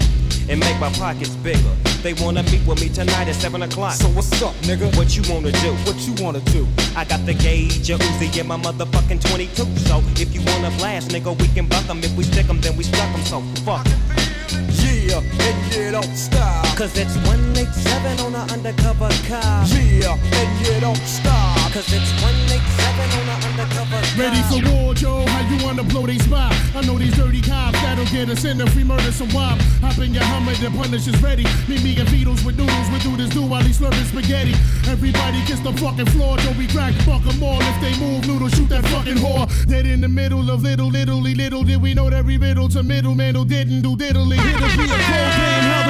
[0.48, 1.74] And make my pockets bigger.
[2.02, 3.94] They wanna meet with me tonight at 7 o'clock.
[3.94, 4.94] So what's up, nigga?
[4.96, 5.72] What you wanna do?
[5.82, 6.66] What you wanna do?
[6.94, 9.66] I got the gauge, a Uzi in my motherfucking 22.
[9.88, 12.04] So if you wanna blast, nigga, we can buck 'em.
[12.04, 13.24] If we stick 'em, then we stuck 'em.
[13.24, 13.86] So fuck.
[15.06, 16.66] Yeah, and you don't stop.
[16.76, 19.66] Cause it's 187 on an undercover car.
[19.70, 21.72] Yeah, and you don't stop.
[21.72, 22.56] Cause it's 187
[23.18, 24.18] on an undercover car.
[24.18, 25.24] Ready for war, Joe?
[25.26, 26.52] How you wanna blow they spot?
[26.74, 29.58] I know these dirty cops that'll get us in if we murder some wop.
[29.80, 31.44] Hop in your Hummer, the punish is ready.
[31.68, 34.54] Meet me and Beatles with noodles, we do this do while he's slurping spaghetti.
[34.88, 36.52] Everybody kiss the fucking floor, Joe.
[36.58, 37.60] We crack, fuck fuck 'em all.
[37.60, 39.66] If they move, noodle, shoot that fucking whore.
[39.66, 42.82] Dead in the middle of little, littly, little did we know that we riddle to
[42.82, 44.38] middleman who didn't do diddly.
[44.38, 45.85] It'll be a cold game,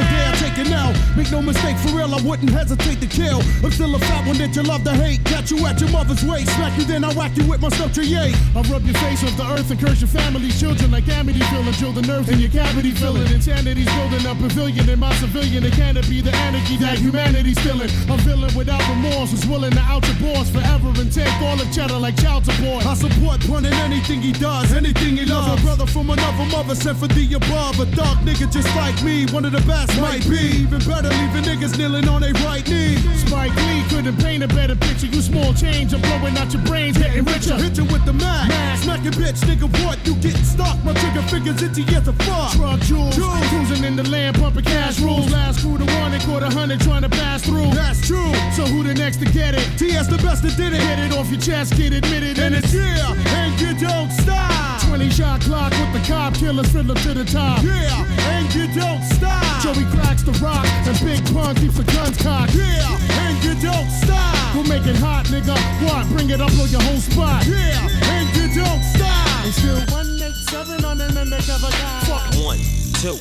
[0.64, 0.92] now.
[1.16, 3.40] Make no mistake, for real, I wouldn't hesitate to kill.
[3.62, 5.24] I'm still a fat one that you love to hate.
[5.24, 7.96] Catch you at your mother's waist, smack you, then I whack you with my stuff
[7.96, 8.32] yay.
[8.54, 11.72] I rub your face off the earth and curse your family's children like Amity filling.
[11.76, 13.26] Drill the nerves in your cavity filling.
[13.32, 15.64] Insanity's building a pavilion in my civilian.
[15.64, 17.90] It can't be the anarchy that humanity's feeling.
[18.08, 21.98] A villain without remorse who's willing to out your forever and take all of cheddar
[21.98, 22.86] like child support.
[22.86, 25.60] I support pun in anything he does, anything he loves.
[25.60, 27.80] A brother from another mother sent for the above.
[27.80, 30.45] A dog nigga just like me, one of the best might be.
[30.46, 32.96] Even better, leaving niggas kneeling on their right knee.
[33.26, 35.06] Spike Lee couldn't paint a better picture.
[35.06, 37.56] You small change, I'm blowing out your brains, getting richer.
[37.56, 39.66] Hit you with the Mac, smack a bitch, nigga.
[39.84, 39.98] What?
[40.06, 40.82] You getting stuck?
[40.84, 42.52] My trigger fingers itchy as a fuck.
[42.52, 45.30] Truck jewels, cruising in the land, pumping cash rules.
[45.32, 47.70] Last crew to one and caught a hundred trying to pass through.
[47.74, 48.32] That's true.
[48.54, 49.66] So who the next to get it?
[49.78, 50.80] TS the best that did it.
[50.80, 54.75] Get it off your chest, get admitted, and it's yeah, and you don't stop.
[54.96, 57.62] 20 shot clock with the cop killers, fiddler to the top.
[57.62, 59.60] Yeah, and you don't stop.
[59.60, 62.54] Joey cracks the rock, and Big Pun keeps the guns cocked.
[62.54, 64.54] Yeah, and you don't stop.
[64.54, 65.52] We'll make it hot, nigga.
[65.84, 66.08] What?
[66.08, 67.44] Bring it up on your whole spot.
[67.44, 67.76] Yeah,
[68.08, 69.44] and you don't stop.
[69.44, 72.00] And still 187 on an undercover guy.
[72.08, 72.58] Fuck One,
[72.96, 73.20] two,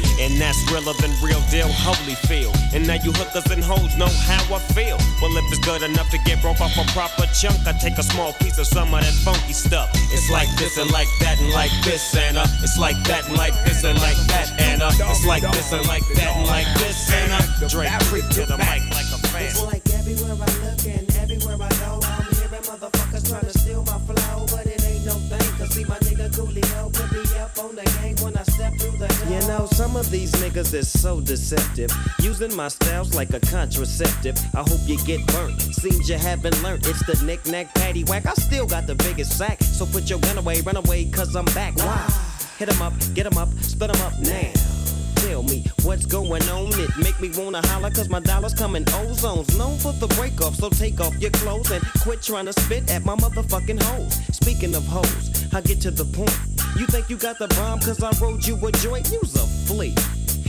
[0.21, 2.53] And that's realer than real deal, holy feel.
[2.77, 4.97] And now you hookers and hoes know how I feel.
[5.17, 8.03] Well, if it's good enough to get broke off a proper chunk, I take a
[8.03, 9.89] small piece of some of that funky stuff.
[10.13, 13.35] It's like this and like that and like this and uh, it's like that and
[13.35, 16.69] like this and like that and uh, it's like this and like that and like
[16.77, 19.49] this and uh, Drake to the mic like a fan.
[19.49, 23.83] It's like everywhere I look and everywhere I go, I'm hearing motherfuckers trying to steal
[23.89, 25.49] my flow, but it ain't no thing.
[25.57, 28.43] Cause see my nigga Coolio put me up on the game when I
[29.01, 31.91] You know, some of these niggas is so deceptive.
[32.19, 34.37] Using my styles like a contraceptive.
[34.53, 35.59] I hope you get burnt.
[35.59, 36.85] Seems you haven't learned.
[36.85, 38.27] It's the knick-knack, patty whack.
[38.27, 39.63] I still got the biggest sack.
[39.63, 41.75] So put your gun away, run away, cause I'm back.
[41.77, 42.07] Why?
[42.59, 44.51] Hit 'em up, get 'em up, split 'em up now.
[45.15, 46.79] Tell me what's going on.
[46.79, 49.57] It make me wanna holler cause my dollars come in ozones.
[49.57, 52.91] Known for the break off, so take off your clothes and quit trying to spit
[52.91, 54.19] at my motherfucking hoes.
[54.31, 56.37] Speaking of hoes, I get to the point.
[56.77, 59.11] You think you got the bomb cause I rode you a joint?
[59.11, 59.95] You's a flea.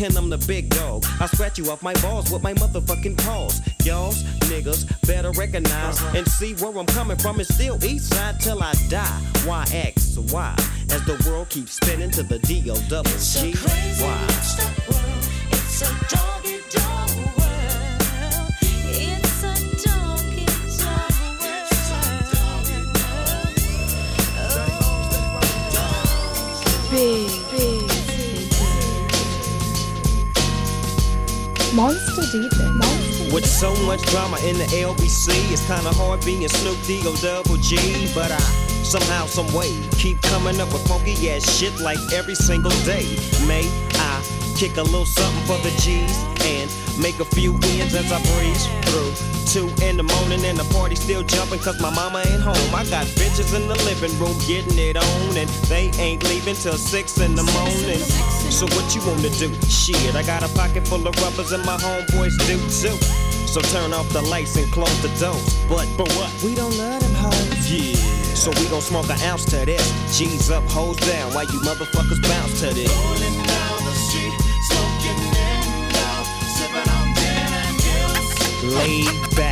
[0.02, 1.04] And I'm the big dog.
[1.20, 3.60] I scratch you off my balls with my motherfucking paws.
[3.84, 7.38] Y'all's niggas better recognize and see where I'm coming from.
[7.40, 9.20] It's still east side till I die.
[9.44, 10.54] Why X Y?
[10.90, 13.54] As the world keeps spinning to the D O double G
[14.00, 14.26] Y.
[15.50, 17.11] It's a doggy dog
[31.72, 32.52] Monster deep
[33.32, 37.56] With so much drama in the LBC, it's kinda hard being Snoop D O Double
[37.56, 38.38] G, but I
[38.84, 39.72] somehow, some way.
[39.92, 43.06] Keep coming up with funky ass shit like every single day.
[43.46, 46.70] May I kick a little something for the G's and
[47.02, 49.10] make a few ends as I breeze through.
[49.50, 52.70] Two in the morning and the party still jumping cause my mama ain't home.
[52.70, 56.78] I got bitches in the living room getting it on and they ain't leaving till
[56.78, 57.98] six in the morning.
[58.54, 59.50] So what you wanna do?
[59.66, 62.94] Shit, I got a pocket full of rubbers and my homeboys do too.
[63.50, 65.58] So turn off the lights and close the doors.
[65.66, 66.30] But for what?
[66.44, 67.66] We don't love them hoes.
[67.66, 67.98] Yeah.
[68.38, 69.90] So we gon' smoke an ounce to this.
[70.16, 73.61] G's up, hoes down, Why you motherfuckers bounce to this.
[78.72, 79.51] Laid back.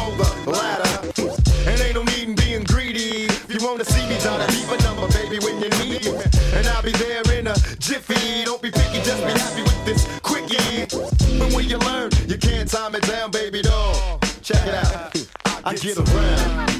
[12.67, 14.19] time it down, baby doll.
[14.41, 15.15] Check it out.
[15.63, 16.71] I get around.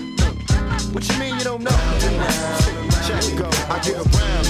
[0.94, 1.72] What you mean you don't know?
[3.08, 3.50] Check it go.
[3.70, 4.46] I get around.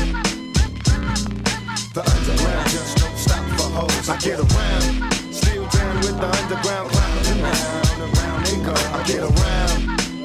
[1.94, 4.10] The underground just don't stop for hoes.
[4.10, 5.14] I get around.
[5.34, 7.30] Still down with the underground clowns.
[7.30, 8.74] Around, around they.
[8.92, 9.80] I get around.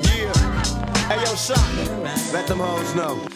[0.07, 0.33] Yeah.
[1.09, 2.33] Hey yo, shot.
[2.33, 3.36] Let them hoes know.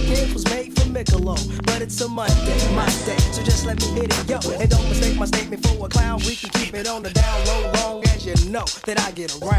[0.00, 3.18] weekends was made for Michelob, but it's a Monday, my day.
[3.32, 4.38] So just let me hit it, yo.
[4.58, 6.20] And don't mistake my statement for a clown.
[6.20, 9.32] We can keep it on the down low, long as you know that I get
[9.40, 9.58] around.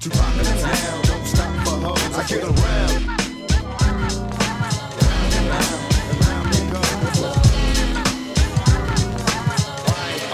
[0.00, 2.18] Too popular now, don't stop for hoes.
[2.18, 2.54] I get around.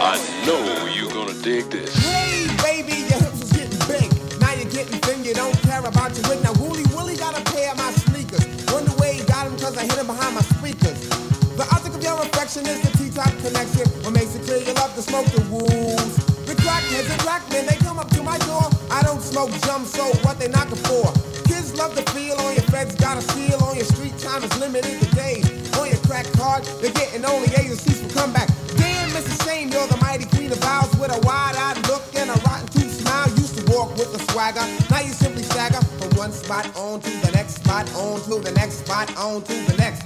[0.03, 0.17] I
[0.47, 2.00] know you're gonna dig this.
[5.91, 6.43] About your wig.
[6.43, 8.47] Now, Wooly Willie got a pair of my sneakers.
[8.73, 10.99] Wonder where he got them, cause I hit him behind my speakers.
[11.59, 13.87] The object of your affection is the T-top connection.
[14.07, 16.15] What makes it clear you love to smoke the wolves.
[16.47, 18.71] The crackheads and black men, they come up to my door.
[18.91, 21.13] I don't smoke jump, so what they knocking for?
[21.45, 24.55] Kids love to feel on your feds, got a seal on your street time is
[24.59, 25.45] limited to days.
[25.79, 28.49] On your crack card, they're getting only C's for comeback.
[28.77, 29.45] Damn, Mrs.
[29.45, 32.93] Shane, you're the mighty queen of vows with a wide-eyed look and a rotten tooth
[33.01, 33.29] smile.
[33.31, 34.67] Used to walk with a swagger,
[36.51, 40.03] spot on to the next spot, on to the next spot, on to the next.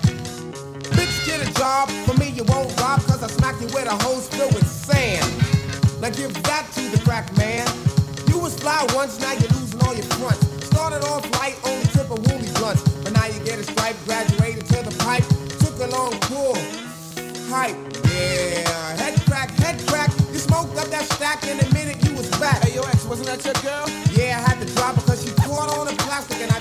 [0.92, 1.88] Bitch, get a job.
[2.04, 5.24] For me, you won't rob, cause I smack you with a hose filled with sand.
[6.02, 7.66] Now give that to the crack man.
[8.28, 10.44] You was fly once, now you're losing all your fronts.
[10.66, 12.82] Started off light, only tip a woolly blunts.
[13.00, 15.24] But now you get a stripe, graduated to the pipe.
[15.64, 16.60] Took a long pull.
[17.48, 17.80] Hype,
[18.12, 19.00] yeah.
[19.00, 20.10] Head crack, head crack.
[20.28, 22.60] You smoked up that stack in a minute, you was back.
[22.64, 23.88] Hey, yo, ex, wasn't that your girl?
[24.12, 26.53] Yeah, I had to drop cause she caught on the plastic and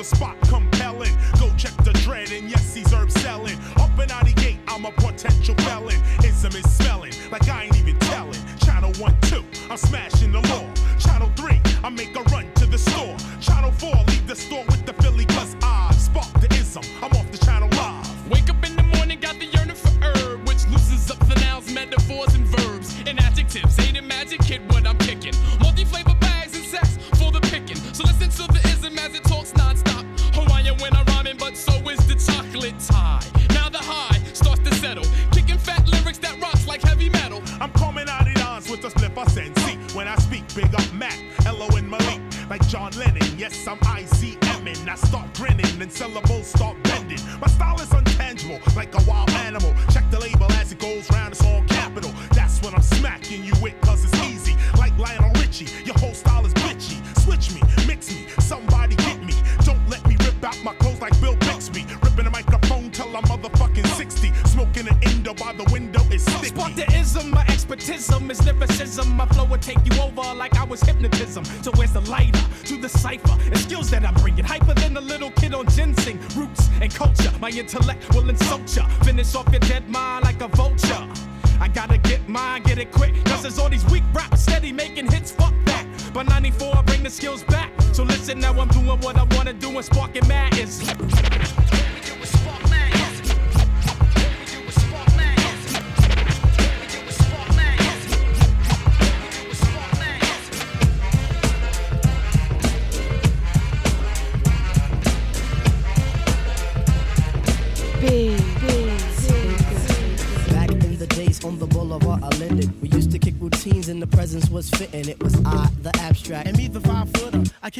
[0.00, 1.12] the spot compelling.
[1.38, 3.58] Go check the dread, and yes, he's herb selling.
[3.76, 5.96] Up and out the gate, I'm a potential felon.
[6.24, 8.40] Ism is smelling like I ain't even telling.
[8.64, 10.66] Channel 1, 2, I'm smashing the law.
[10.98, 13.14] Channel 3, I make a run to the store.
[13.42, 16.82] Channel 4, leave the store with the Philly, cause ah, I spark the ism.
[17.02, 17.09] I'm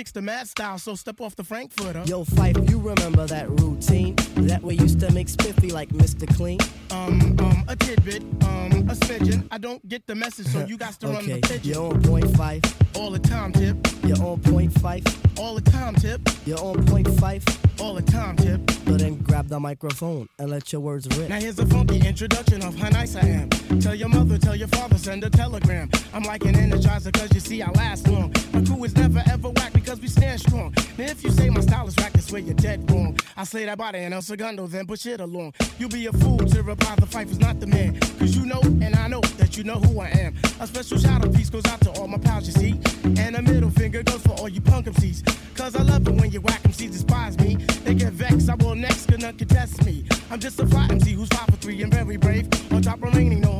[0.00, 2.02] kicks the mad style, so step off the Frankfurter.
[2.06, 4.14] Yo, Fife, you remember that routine?
[4.48, 6.26] That we used to make spiffy like Mr.
[6.36, 6.58] Clean?
[6.90, 9.46] Um, um, a tidbit, um, a smidgen.
[9.50, 11.72] I don't get the message, so you got to run okay, the pigeon.
[11.74, 12.62] you're on point five.
[12.96, 13.76] All the time, tip.
[14.02, 15.04] You're on point five.
[15.38, 16.26] All the time, tip.
[16.46, 17.44] You're on point five.
[17.78, 18.70] All the time, tip.
[18.70, 21.28] So then grab the microphone and let your words rip.
[21.28, 23.50] Now here's a funky introduction of how nice I am.
[23.78, 25.88] Tell your mother, tell your father, send a telegram.
[26.12, 28.34] I'm like an energizer, cause you see I last long.
[28.52, 30.74] My crew is never ever whack because we stand strong.
[30.98, 33.16] Now if you say my style is whack, that's where you're dead wrong.
[33.36, 35.54] I slay that body and El Segundo, then push it along.
[35.78, 37.98] You'll be a fool to reply the fight is not the man.
[38.18, 40.34] Cause you know, and I know that you know who I am.
[40.58, 42.80] A special shout out piece goes out to all my pals, you see.
[43.22, 45.24] And a middle finger goes for all you punk MCs.
[45.56, 47.54] Cause I love it when you whack MCs despise me.
[47.84, 50.04] They get vexed, I will next, cause none can test me.
[50.30, 52.48] I'm just a fly MC who's five for three and very brave.
[52.72, 53.59] On top remaining, no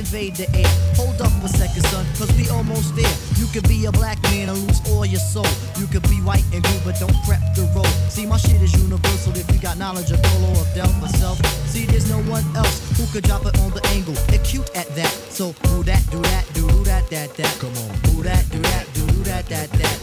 [0.00, 0.72] invade the air.
[0.96, 3.14] Hold up a second, son, cause we almost there.
[3.36, 5.52] You could be a black man and lose all your soul.
[5.76, 7.92] You could be white and blue, but don't prep the road.
[8.08, 11.36] See, my shit is universal if you got knowledge of Dolo or Del myself.
[11.68, 14.14] See, there's no one else who could drop it on the angle.
[14.28, 15.12] They're cute at that.
[15.28, 17.52] So do that, do that, do that, that, that.
[17.60, 17.92] Come on.
[18.08, 19.96] Do that, do that, do that, that, that.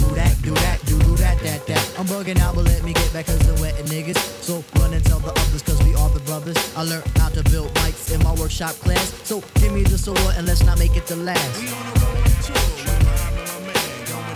[0.00, 0.91] Do that, do that, do
[1.22, 1.98] that, that, that.
[1.98, 4.18] I'm bugging out, but let me get back cause they're wetting niggas.
[4.42, 6.56] So run and tell the others cause we are the brothers.
[6.76, 9.14] I learned how to build bikes in my workshop class.
[9.24, 11.60] So give me the sword and let's not make it the last.
[11.60, 11.74] Going
[13.06, 14.34] on and on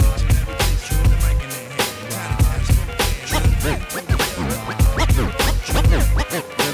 [5.67, 6.66] to the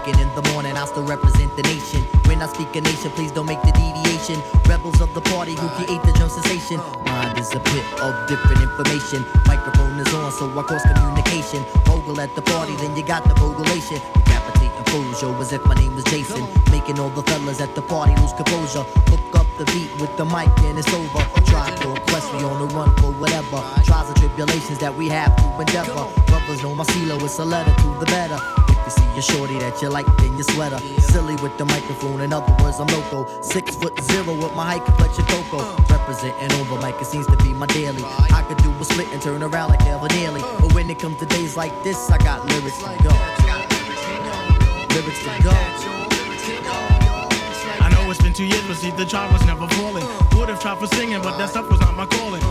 [0.00, 2.00] Waking in the morning, I still represent the nation.
[2.24, 4.40] When I speak a nation, please don't make the deviation.
[4.64, 6.80] Rebels of the party who create the drum sensation.
[7.04, 9.26] Mind is a pit of different information.
[9.44, 11.64] Microphone is on, so I cross communication.
[11.84, 14.00] Bogle at the party, then you got the bogulation.
[14.24, 16.48] Decapitating fools, yo, as if my name was Jason.
[16.70, 18.84] Making all the fellas at the party lose composure.
[19.12, 21.20] Hook up the beat with the mic and it's over.
[21.44, 23.60] Try to quest, we on the run for whatever.
[23.84, 26.08] Trials and tribulations that we have to endeavor.
[26.24, 28.40] Brothers know my CeeLo, it's a letter to the better.
[28.90, 30.78] You see a shorty that you like, in your sweater.
[30.98, 33.24] Silly with the microphone, in other words, I'm loco.
[33.40, 35.62] Six foot zero with my high complexion cocoa.
[35.88, 38.02] Representing over mic, it seems to be my daily.
[38.04, 40.40] I could do a split and turn around like Evan Nearly.
[40.40, 43.14] But when it comes to days like this, I got lyrics to go.
[44.90, 45.54] Lyrics to go.
[47.78, 50.04] I know it's been two years, but see, the job was never falling.
[50.36, 52.42] Would've tried for singing, but that stuff was not my calling.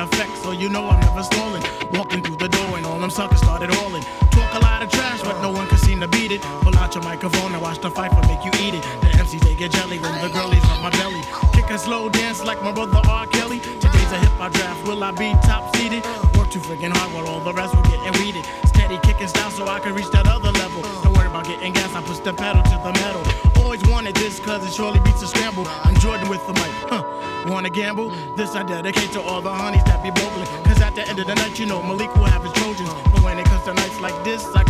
[0.00, 1.62] Effect, so you know I'm never stalling.
[1.92, 4.02] Walking through the door, and all them suckers started hauling.
[4.30, 6.42] Talk a lot of trash, but no one could seem to beat it.
[6.62, 8.82] Pull out your microphone and watch the fight for make you eat it.
[9.02, 11.22] The MCs, they get jelly when the girlies up my belly.
[11.52, 13.26] Kick a slow dance like my brother R.
[13.26, 13.60] Kelly.
[13.60, 16.04] Today's a hip hop draft, will I be top seeded?
[16.36, 18.44] Work too freaking hard while all the rest will getting weeded.
[18.66, 20.82] Steady kicking style so I can reach that other level.
[21.02, 23.49] Don't worry about getting gas, I push the pedal to the metal.
[23.60, 25.64] Always wanted this cause it surely beats a scramble.
[25.84, 27.04] I'm Jordan with the mic, huh?
[27.46, 28.10] Wanna gamble?
[28.34, 30.46] This I dedicate to all the honeys that be bogling.
[30.64, 32.90] Cause at the end of the night, you know Malik will have his Trojans.
[33.12, 34.64] But when it comes to nights like this, I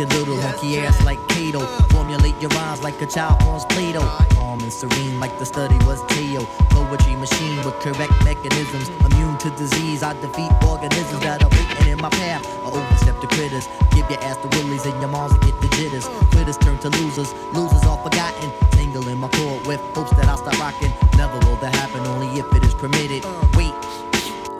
[0.00, 1.60] your little hunky ass like Kato.
[1.92, 4.08] Formulate your rhymes like a child forms Play-Doh.
[4.30, 6.42] Calm and serene like the study was Teo.
[6.70, 8.88] Poetry machine with correct mechanisms.
[9.04, 12.46] Immune to disease, I defeat organisms that are waiting in my path.
[12.64, 13.68] I overstep the critters.
[13.90, 16.08] Give your ass the willies and your moms get the jitters.
[16.32, 17.34] Quitters turn to losers.
[17.52, 18.50] Losers all forgotten.
[18.70, 20.92] Tangle in my cord with hopes that I'll start rocking.
[21.18, 23.22] Never will that happen, only if it is permitted.
[23.54, 23.89] Wait.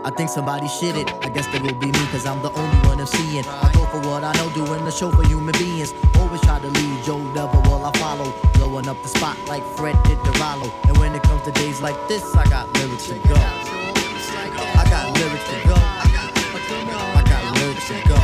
[0.02, 1.12] I think somebody shit it.
[1.22, 3.44] I guess that will be me, cause I'm the only one I'm seeing.
[3.44, 5.92] I go for what I know, doing the show for human beings.
[6.16, 8.32] Always try to lead Joe Devil while I follow.
[8.54, 10.72] Blowing up the spot like Fred did Rollo.
[10.88, 13.34] And when it comes to days like this, I got lyrics to go.
[13.36, 15.74] I got lyrics to go.
[15.76, 18.19] I got lyrics to go.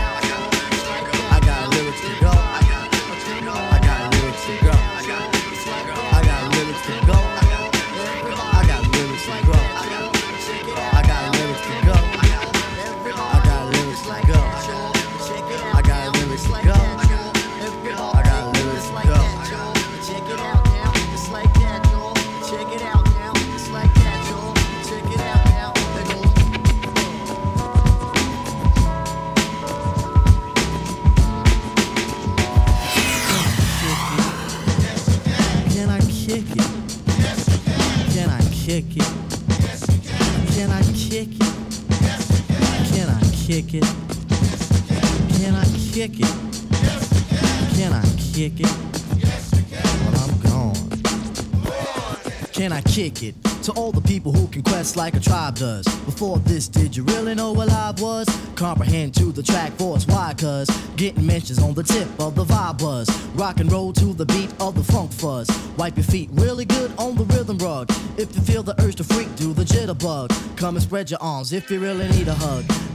[52.97, 53.35] Kick it?
[53.65, 55.85] To all the people who can quest like a tribe does.
[56.07, 58.27] Before this, did you really know what live was?
[58.55, 60.33] Comprehend to the track force, why?
[60.39, 60.67] Cause
[60.97, 63.07] getting mentions on the tip of the vibe buzz.
[63.35, 65.47] Rock and roll to the beat of the funk fuzz.
[65.77, 67.91] Wipe your feet really good on the rhythm rug.
[68.17, 70.31] If you feel the urge to freak, do the jitterbug.
[70.57, 72.65] Come and spread your arms if you really need a hug.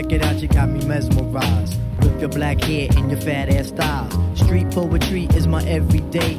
[0.00, 1.78] Check it out, you got me mesmerized.
[1.98, 4.38] With your black hair and your fat ass styles.
[4.38, 6.38] Street poetry is my everyday.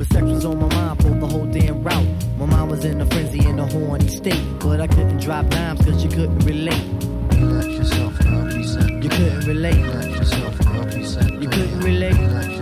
[0.00, 2.08] But sex was on my mind for the whole damn route.
[2.38, 4.42] My mind was in a frenzy in a horny state.
[4.60, 6.86] But I couldn't drop dimes cause you couldn't relate.
[7.34, 9.76] Relax yourself, girl, please set You couldn't relate.
[9.76, 12.59] Relax yourself, girl, please set You couldn't relate.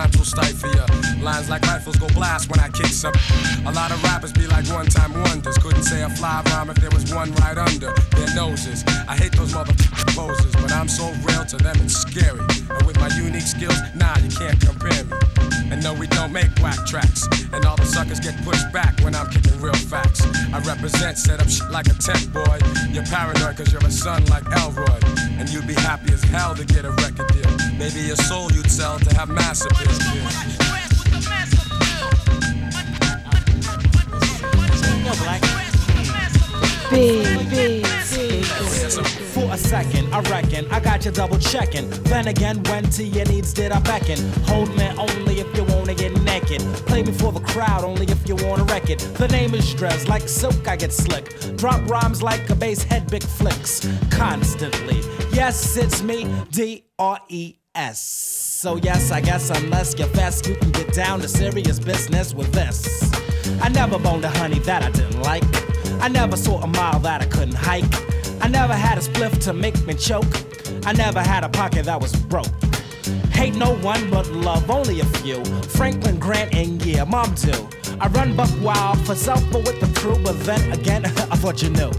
[0.00, 0.86] Rhymes will stifle ya.
[1.20, 3.12] Lines like rifles go blast when I kick some.
[3.66, 5.58] A lot of rappers be like one time wonders.
[5.58, 8.84] Couldn't say a fly rhyme if there was one right under their noses.
[9.08, 12.40] I hate those motherfucking poses, but I'm so real to them it's scary.
[12.70, 15.16] And with my unique skills, nah, you can't compare me.
[15.70, 17.28] And no, we don't make whack tracks.
[17.52, 20.22] And all the suckers get pushed back when I'm kicking real facts.
[20.52, 22.58] I represent, set up shit like a tech boy.
[22.90, 25.00] You're paranoid cause you're a son like Elroy.
[25.38, 27.29] And you'd be happy as hell to get a record.
[27.80, 29.88] Maybe your soul you'd sell to have mass appeal.
[36.90, 37.86] Big.
[39.32, 41.88] For a second, I reckon I got you double checking.
[42.04, 44.18] Then again, when to your needs did I beckon?
[44.42, 46.60] Hold me only if you wanna get naked.
[46.86, 48.98] Play me for the crowd only if you wanna wreck it.
[49.16, 51.56] The name is Drez, like silk I get slick.
[51.56, 53.88] Drop rhymes like a bass head, big flicks.
[54.10, 55.00] Constantly.
[55.32, 58.00] Yes, it's me, D R E S.
[58.62, 62.52] So yes, I guess unless you're fast, you can get down to serious business with
[62.52, 63.12] this.
[63.62, 65.44] I never boned a honey that I didn't like.
[66.02, 67.84] I never saw a mile that I couldn't hike.
[68.42, 70.26] I never had a spliff to make me choke.
[70.84, 72.48] I never had a pocket that was broke.
[73.30, 75.44] Hate no one but love only a few.
[75.44, 77.68] Franklin Grant and yeah, mom too.
[78.00, 81.62] I run buck wild for self but with the crew, but then again, I thought
[81.62, 81.92] you knew.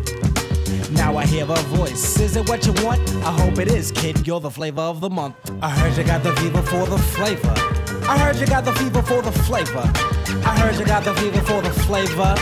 [0.92, 2.20] Now I hear a voice.
[2.20, 3.02] Is it what you want?
[3.24, 4.26] I hope it is, kid.
[4.26, 5.36] You're the flavor of the month.
[5.62, 7.54] I heard you got the fever for the flavor.
[8.08, 9.84] I heard you got the fever for the flavor.
[10.46, 12.36] I heard you got the fever for the flavor.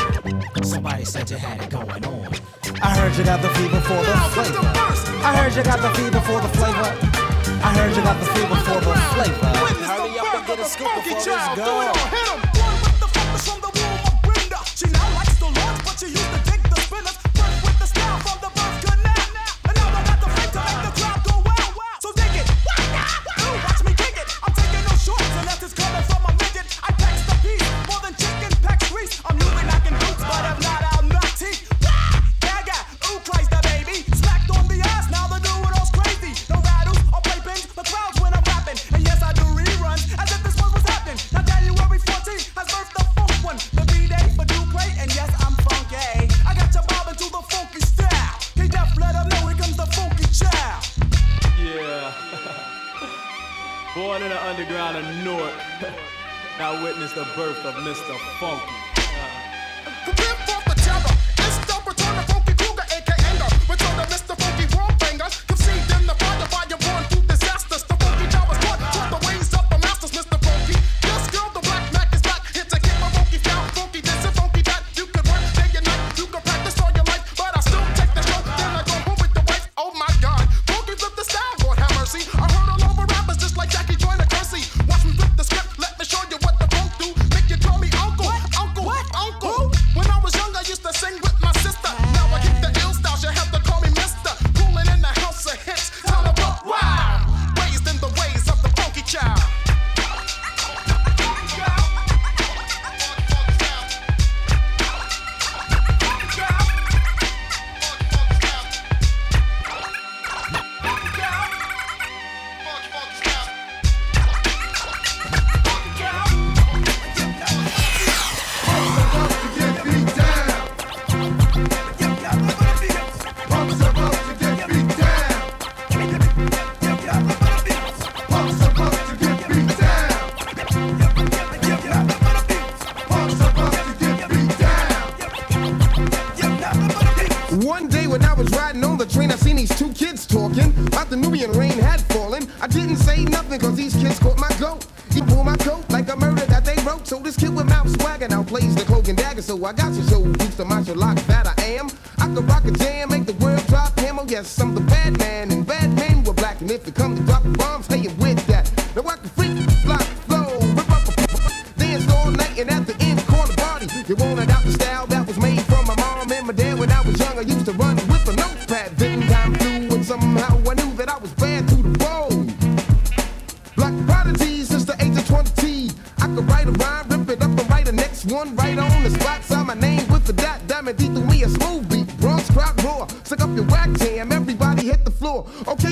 [0.64, 2.34] Somebody said you had it going on.
[2.82, 4.60] I heard you got the fever for the flavor.
[5.24, 7.20] I heard you got the fever for the flavor.
[7.62, 9.46] I heard you got the fever for the flavor.
[9.86, 11.26] Hurry up and get a scoop before it's
[11.58, 12.59] gone.
[57.10, 58.18] Witness the birth of Mr.
[58.40, 58.89] Funky.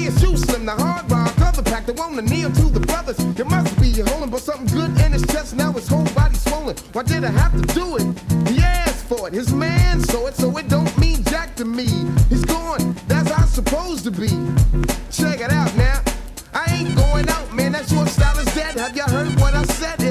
[0.07, 3.19] It's you, Slim, the hard rock, cover pack, one to kneel to the brothers.
[3.19, 6.77] It must be holding, but something good in his chest, now his whole body swollen.
[6.93, 8.47] Why did I have to do it?
[8.47, 11.87] He asked for it, his man saw it, so it don't mean jack to me.
[12.29, 14.29] He's gone, that's how it's supposed to be.
[15.11, 16.01] Check it out now.
[16.53, 17.73] I ain't going out, man.
[17.73, 18.77] That short style is dead.
[18.77, 20.06] Have you heard what I said?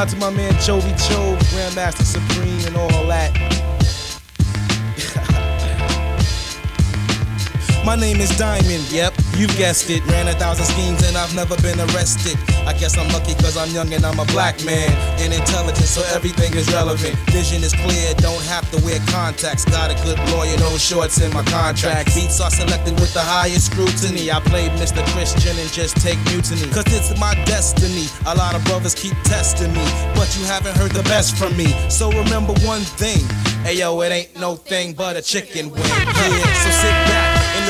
[0.00, 3.30] Out to my man Chovy Cho, Grandmaster Supreme, and all that.
[7.84, 10.04] My name is Diamond, yep, you guessed it.
[10.12, 12.36] Ran a thousand schemes and I've never been arrested.
[12.68, 14.92] I guess I'm lucky cause I'm young and I'm a black man.
[15.16, 17.16] And intelligent, so everything is relevant.
[17.32, 19.64] Vision is clear, don't have to wear contacts.
[19.64, 22.14] Got a good lawyer, no shorts in my contract.
[22.14, 24.30] Beats are selected with the highest scrutiny.
[24.30, 25.00] I played Mr.
[25.16, 26.68] Christian and just take mutiny.
[26.68, 28.12] Cause it's my destiny.
[28.26, 31.72] A lot of brothers keep testing me, but you haven't heard the best from me.
[31.88, 33.24] So remember one thing.
[33.64, 35.80] Hey yo, it ain't no thing but a chicken wing.
[35.80, 37.19] Yeah, so sit back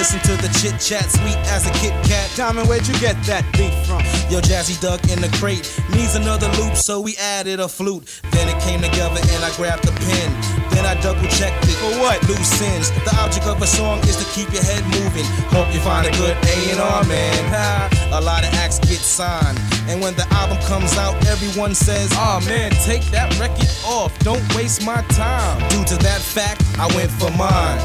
[0.01, 2.33] listen to the chit chat, sweet as a Kit Kat.
[2.35, 4.01] Diamond, where'd you get that beat from?
[4.33, 8.09] Yo, Jazzy Duck in the crate needs another loop, so we added a flute.
[8.33, 10.29] Then it came together and I grabbed a pen.
[10.73, 11.77] Then I double checked it.
[11.77, 12.17] For what?
[12.25, 12.89] Loose ends.
[13.05, 15.29] The object of a song is to keep your head moving.
[15.53, 17.93] Hope you find a good A&R man.
[18.17, 22.41] A lot of acts get signed, and when the album comes out, everyone says, "Oh
[22.49, 24.19] man, take that record off.
[24.21, 27.81] Don't waste my time." Due to that fact, I went for mine.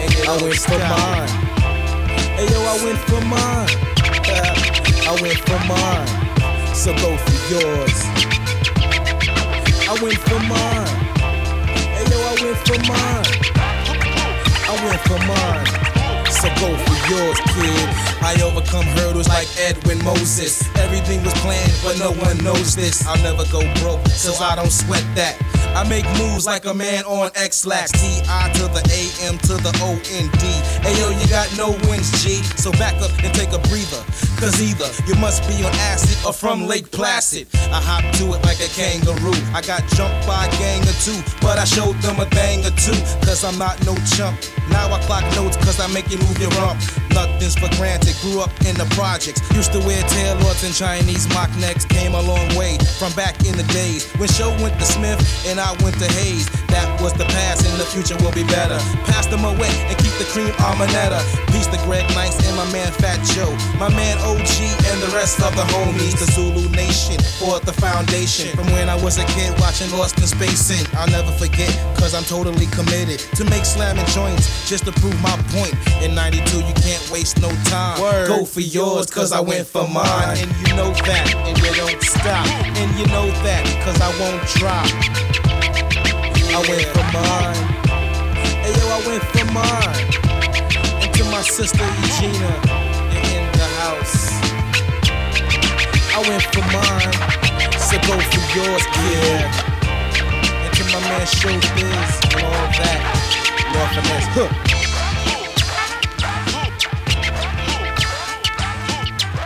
[0.00, 1.47] And I went for mine.
[2.38, 3.66] Hey yo, I went for mine.
[5.02, 6.06] I went for mine.
[6.72, 7.98] So go for yours.
[9.90, 10.86] I went for mine.
[11.66, 13.26] Hey yo, I went for mine.
[14.70, 15.66] I went for mine.
[16.30, 18.08] So go for yours, kid.
[18.22, 20.62] I overcome hurdles like Edwin Moses.
[20.76, 23.04] Everything was planned, but no one knows this.
[23.04, 25.34] I'll never go broke, so I don't sweat that.
[25.74, 27.92] I make moves like a man on X-Lax.
[27.92, 30.44] T-I to the A-M to the O-N-D.
[30.86, 32.42] Ayo, you got no wins, G.
[32.56, 34.02] So back up and take a breather.
[34.38, 37.48] Cause either you must be on acid or from Lake Placid.
[37.74, 39.34] I hop to it like a kangaroo.
[39.50, 42.70] I got jumped by a gang or two, but I showed them a thing or
[42.78, 42.94] two.
[43.26, 44.38] Cause I'm not no chump.
[44.70, 46.78] Now I clock notes cause I make you move your rump.
[47.10, 48.14] Nothing's for granted.
[48.22, 49.42] Grew up in the projects.
[49.50, 51.84] Used to wear tailors and Chinese mock necks.
[51.84, 55.18] Came a long way from back in the days when show went to Smith
[55.50, 56.46] and I went to Hayes.
[56.68, 58.78] That was the past and the future will be better.
[59.08, 61.18] Pass them away and keep the cream armanetta.
[61.50, 63.50] Peace to Greg Nice and my man Fat Joe.
[63.78, 64.54] My man OG
[64.92, 66.18] and the rest of the homies.
[66.20, 68.54] The Zulu Nation for the foundation.
[68.54, 72.14] From when I was a kid watching Lost in Space and I'll never forget cause
[72.14, 75.74] I'm totally committed to make slamming joints just to prove my point.
[76.04, 77.98] In 92 you can't waste no time.
[78.28, 80.38] Go for yours cause I went for mine.
[80.38, 82.46] And you know that and you don't stop.
[82.78, 85.27] And you know that cause I won't drop.
[86.58, 87.54] I went for mine.
[88.66, 90.06] Hey yo, I went for mine.
[91.00, 92.52] And to my sister Regina,
[93.14, 94.34] you're in the house.
[96.10, 97.14] I went for mine.
[97.78, 99.46] So go for yours, kid.
[100.50, 103.02] And to my man Showbiz and all that.
[103.72, 104.26] Lord finesse.
[104.34, 104.50] Huh.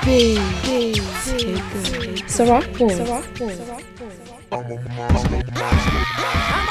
[0.06, 0.96] Big, big,
[1.26, 1.60] big,
[2.26, 2.96] Ciroc Boy.
[4.96, 6.61] Monster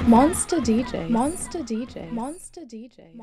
[0.00, 0.08] DJ.
[0.08, 1.08] Monster DJ.
[1.10, 2.12] Monster DJ.
[2.12, 3.14] Monster DJ.